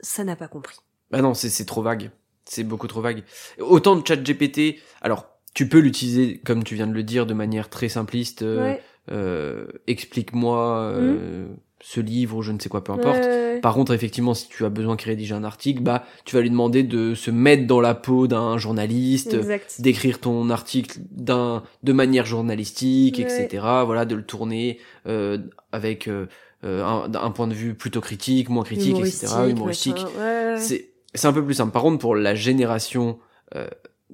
[0.00, 0.76] Ça n'a pas compris.
[1.10, 2.10] Bah non, c'est c'est trop vague.
[2.44, 3.24] C'est beaucoup trop vague.
[3.60, 7.34] Autant de chat GPT, alors tu peux l'utiliser comme tu viens de le dire de
[7.34, 8.42] manière très simpliste.
[8.42, 8.80] euh, ouais.
[9.10, 11.46] euh, Explique-moi euh,
[11.80, 13.18] ce livre ou je ne sais quoi, peu importe.
[13.18, 13.60] Ouais, ouais, ouais.
[13.60, 16.50] Par contre, effectivement, si tu as besoin qu'il rédige un article, bah tu vas lui
[16.50, 19.80] demander de se mettre dans la peau d'un journaliste, Exact.
[19.80, 23.48] d'écrire ton article d'un de manière journalistique, etc.
[23.84, 25.38] Voilà, de le tourner euh,
[25.72, 26.26] avec euh,
[26.64, 29.26] un, un point de vue plutôt critique, moins critique, etc.
[29.48, 29.96] Humoristique.
[30.18, 30.58] Ouais, ouais.
[30.58, 31.72] C'est c'est un peu plus simple.
[31.72, 33.18] Par contre, pour la génération,
[33.56, 33.66] euh,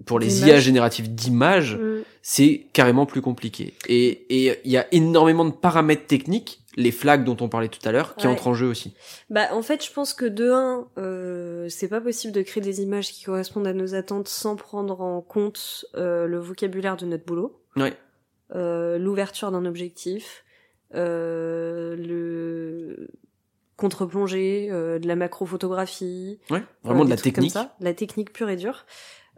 [0.06, 0.40] pour les.
[0.46, 2.02] IA génératives d'images, Mm.
[2.22, 3.74] c'est carrément plus compliqué.
[3.88, 7.86] Et et il y a énormément de paramètres techniques, les flags dont on parlait tout
[7.88, 8.32] à l'heure, qui Ouais.
[8.32, 8.94] entrent en jeu aussi.
[9.30, 12.80] Bah, en fait, je pense que de un, euh, c'est pas possible de créer des
[12.82, 17.24] images qui correspondent à nos attentes sans prendre en compte euh, le vocabulaire de notre
[17.24, 17.92] boulot, Ouais.
[18.56, 20.44] euh, l'ouverture d'un objectif,
[20.96, 23.08] euh, le
[23.76, 26.62] contre-plongée, euh, de la macrophotographie, Ouais.
[26.84, 27.52] Vraiment de la trucs comme technique.
[27.52, 28.84] ça, de la technique pure et dure,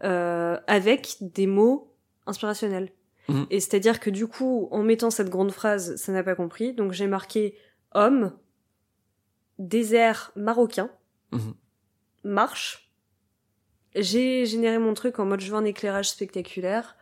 [0.05, 1.93] euh, avec des mots
[2.27, 2.91] inspirationnels.
[3.29, 3.47] Mhm.
[3.51, 6.93] Et c'est-à-dire que du coup, en mettant cette grande phrase, ça n'a pas compris, donc
[6.93, 7.57] j'ai marqué
[7.93, 8.33] homme,
[9.59, 10.91] désert marocain,
[11.33, 11.55] Mhm.
[12.25, 12.93] marche.
[13.95, 16.97] J'ai généré mon truc en mode je veux un éclairage spectaculaire.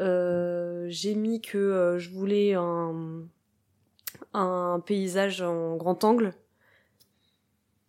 [0.00, 3.22] Euh, j'ai mis que euh, je voulais un,
[4.34, 6.32] un paysage en grand angle.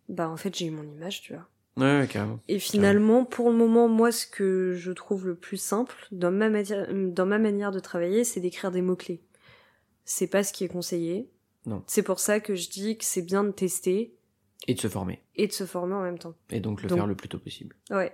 [0.08, 1.48] Bah en fait j'ai eu mon image, tu vois.
[1.76, 2.38] Ouais, carrément.
[2.48, 6.50] Et finalement, pour le moment, moi, ce que je trouve le plus simple dans ma,
[6.50, 9.22] matière- dans ma manière de travailler, c'est d'écrire des mots-clés.
[10.04, 11.30] C'est pas ce qui est conseillé.
[11.64, 11.82] Non.
[11.86, 14.14] C'est pour ça que je dis que c'est bien de tester
[14.68, 15.22] Et de se former.
[15.36, 16.34] et de se former en même temps.
[16.50, 17.76] Et donc le Donc- faire le plus tôt possible.
[17.90, 18.10] Ouais.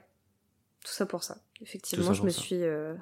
[0.84, 1.38] Tout ça pour ça.
[1.60, 2.40] Effectivement, ça je me ça.
[2.40, 2.62] suis...
[2.62, 2.94] euh,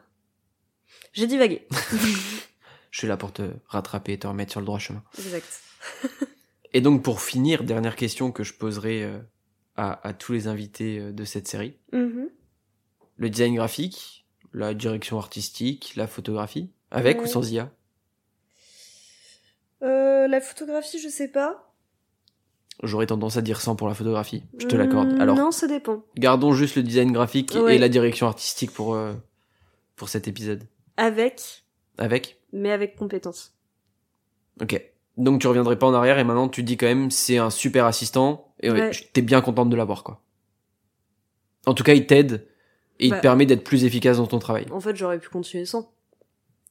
[1.12, 1.66] J'ai divagué.
[2.90, 5.02] Je suis là pour te rattraper et te remettre sur le droit chemin.
[5.18, 5.60] exact.
[6.72, 9.18] Et donc pour finir, dernière question que je poserai euh,
[9.76, 11.76] à, à tous les invités euh, de cette série.
[11.92, 12.28] Mhm.
[13.16, 17.24] Le design graphique, la direction artistique, la photographie, avec Ouais.
[17.24, 17.70] ou sans IA
[19.82, 21.72] Euh, la photographie, je sais pas.
[22.82, 25.12] J'aurais tendance à dire sans pour la photographie, je te l'accorde.
[25.14, 26.04] Hmm, Alors, Non, ça dépend.
[26.16, 27.76] gardons juste le design graphique Ouais.
[27.76, 29.14] et la direction artistique pour, euh,
[29.96, 30.64] pour cet épisode.
[30.98, 31.64] Avec,
[31.98, 32.40] Avec?
[32.52, 33.54] Mais avec compétence.
[34.60, 34.80] Ok.
[35.16, 37.86] Donc tu reviendrais pas en arrière et maintenant tu dis quand même c'est un super
[37.86, 38.90] assistant et ouais, Ouais.
[39.12, 40.20] t'es bien contente de l'avoir quoi.
[41.66, 42.46] En tout cas il t'aide
[43.00, 43.16] et il Bah.
[43.18, 44.66] te permet d'être plus efficace dans ton travail.
[44.70, 45.92] En fait, j'aurais pu continuer sans.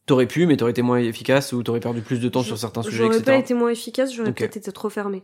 [0.05, 2.83] T'aurais pu mais t'aurais été moins efficace ou t'aurais perdu plus de temps sur certains
[2.83, 3.23] sujets J'aurais etc.
[3.31, 4.37] pas été moins efficace, j'aurais Ok.
[4.37, 5.23] peut-être été trop fermée.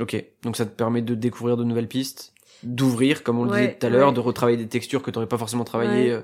[0.00, 0.22] Ok.
[0.42, 3.78] Donc ça te permet de découvrir de nouvelles pistes, d'ouvrir comme on le Ouais, disait
[3.78, 6.20] tout à l'heure, de retravailler des textures que t'aurais pas forcément travaillé euh,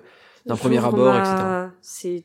[0.46, 1.70] d'un premier abord ma- etc.
[1.80, 2.24] C'est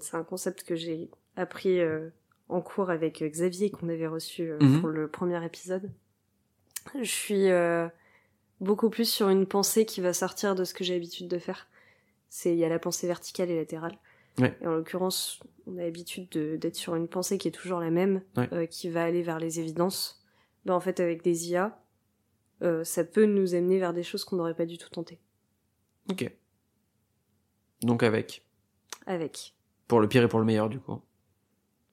[0.00, 2.08] c'est un concept que j'ai appris euh,
[2.52, 4.80] en cours avec euh, Xavier qu'on avait reçu euh, Mhm.
[4.80, 5.90] pour le premier épisode.
[6.98, 7.88] Je suis euh,
[8.60, 11.68] beaucoup plus sur une pensée qui va sortir de ce que j'ai l'habitude de faire.
[12.28, 13.98] C'est il y a la pensée verticale et latérale.
[14.38, 14.56] Ouais.
[14.62, 17.90] Et en l'occurrence, on a l'habitude de- d'être sur une pensée qui est toujours la
[17.90, 18.48] même, Ouais.
[18.52, 20.24] euh, qui va aller vers les évidences.
[20.64, 21.82] Ben, en fait, avec des IA,
[22.62, 25.18] euh, ça peut nous amener vers des choses qu'on n'aurait pas du tout tenté.
[26.10, 26.30] Ok.
[27.82, 28.44] Donc avec.
[29.06, 29.54] Avec.
[29.88, 31.00] Pour le pire et pour le meilleur du coup.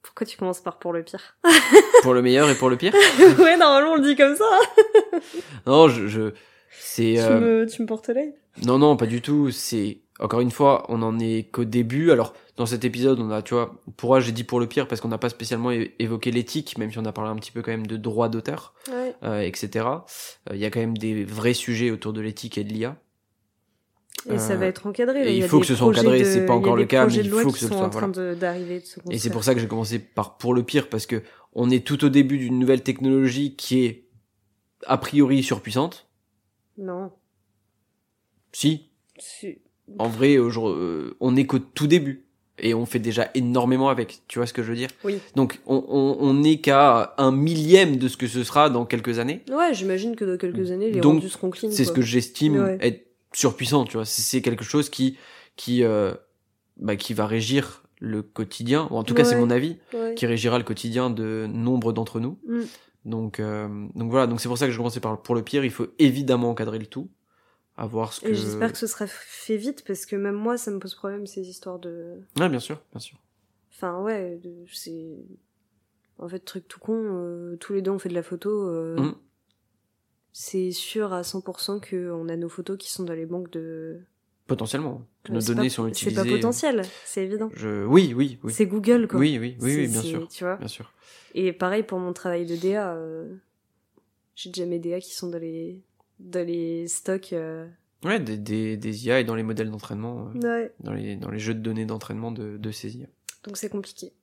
[0.08, 1.36] Pourquoi tu commences par pour le pire
[2.02, 2.94] pour le meilleur et pour le pire
[3.40, 4.46] Ouais, normalement on le dit comme ça.
[5.68, 6.08] Non, je...
[6.08, 6.32] je...
[6.80, 7.14] C'est...
[7.16, 8.34] Tu, euh, me, tu me portes l'œil?
[8.66, 9.52] Non, non, pas du tout.
[9.52, 12.12] C'est encore une fois, on en est qu'au début.
[12.12, 15.00] Alors dans cet épisode, on a, tu vois, pourquoi j'ai dit pour le pire parce
[15.02, 17.72] qu'on n'a pas spécialement évoqué l'éthique, même si on a parlé un petit peu quand
[17.72, 19.14] même de droit d'auteur, Ouais.
[19.24, 19.86] euh, etc.
[19.86, 22.96] Euh, Il y a quand même des vrais sujets autour de l'éthique et de l'IA.
[24.30, 25.24] Et ça Euh, va être encadré.
[25.24, 25.30] là.
[25.32, 27.60] il faut que ce soit encadré, c'est pas encore le cas, mais il faut que
[27.60, 27.90] ce soit,
[29.12, 31.22] Et c'est pour ça que j'ai commencé par pour le pire parce que
[31.54, 34.04] on est tout au début d'une nouvelle technologie qui est
[34.86, 36.08] a priori surpuissante.
[36.78, 37.12] Non.
[38.52, 38.90] Si,
[39.40, 39.60] Tu-
[39.98, 42.26] en vrai, aujourd'hui, euh, on est qu'au tout début
[42.60, 44.22] et on fait déjà énormément avec.
[44.28, 44.90] Tu vois ce que je veux dire?
[45.04, 45.20] Oui.
[45.36, 49.20] Donc on, on, on n'est qu'à un millième de ce que ce sera dans quelques
[49.20, 49.42] années.
[49.50, 51.70] Ouais, j'imagine que dans quelques années, les Donc, rendus seront clean.
[51.72, 52.78] C'est ce que j'estime Ouais.
[52.82, 53.07] être
[53.38, 53.86] surpuissant.
[53.86, 55.18] Tu vois, c'est quelque chose qui
[55.56, 56.14] qui euh,
[56.78, 58.88] bah, qui va régir le quotidien.
[58.92, 60.16] Ou en tout cas, c'est mon avis, Ouais.
[60.16, 62.40] qui régira le quotidien de nombre d'entre nous.
[62.48, 62.62] Mm.
[63.06, 64.28] Donc euh, donc voilà.
[64.28, 65.64] Donc c'est pour ça que je commençais par pour le pire.
[65.64, 67.10] Il faut évidemment encadrer le tout,
[67.78, 68.34] à voir ce que.
[68.34, 71.48] J'espère que ce sera fait vite parce que même moi, ça me pose problème ces
[71.48, 72.20] histoires de.
[72.40, 73.18] Ouais, bien sûr, bien sûr.
[73.72, 74.40] Enfin, ouais,
[74.74, 75.16] c'est.
[76.20, 78.72] En fait, truc tout con, euh, tous les deux on fait de la photo.
[78.98, 79.16] Mm.
[80.40, 84.02] C'est sûr à 100% qu'on a nos photos qui sont dans les banques de.
[84.46, 86.16] Potentiellement que nos c'est données pas- sont C'est utilisées.
[86.24, 87.50] pas potentiel, c'est évident.
[87.56, 88.54] Je oui oui oui.
[88.54, 89.20] C'est Google, quoi.
[89.20, 90.94] Oui oui oui, oui C'est- bien c'est- sûr Tu vois bien sûr.
[91.34, 92.94] Et pareil pour mon travail de DA.
[92.94, 93.36] euh,
[94.36, 95.82] J'ai déjà mes DA qui sont dans les,
[96.20, 97.34] dans les stocks.
[97.34, 97.68] euh,
[98.06, 100.72] Ouais des, des des IA et dans les modèles d'entraînement, euh, Ouais.
[100.82, 103.08] dans les dans les jeux de données d'entraînement de de ces IA.
[103.44, 104.14] Donc c'est compliqué.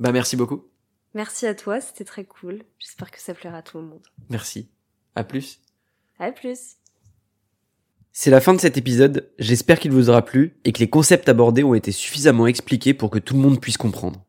[0.00, 0.66] Bah merci beaucoup.
[1.14, 2.64] Merci à toi, c'était très cool.
[2.80, 4.02] J'espère que ça plaira à tout le monde.
[4.28, 4.68] Merci.
[5.16, 5.60] À plus.
[6.18, 6.76] À plus.
[8.12, 11.28] C'est la fin de cet épisode, j'espère qu'il vous aura plu et que les concepts
[11.28, 14.24] abordés ont été suffisamment expliqués pour que tout le monde puisse comprendre.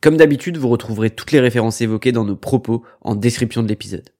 [0.00, 4.10] Comme d'habitude, vous retrouverez toutes les références évoquées dans nos propos en description de l'épisode.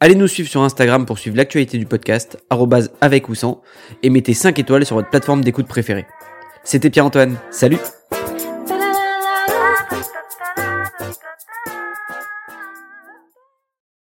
[0.00, 3.62] Allez nous suivre sur Instagram pour suivre l'actualité du podcast, arrobase avec ou sans,
[4.02, 6.06] et mettez 5 étoiles sur votre plateforme d'écoute préférée.
[6.64, 7.78] C'était Pierre-Antoine, salut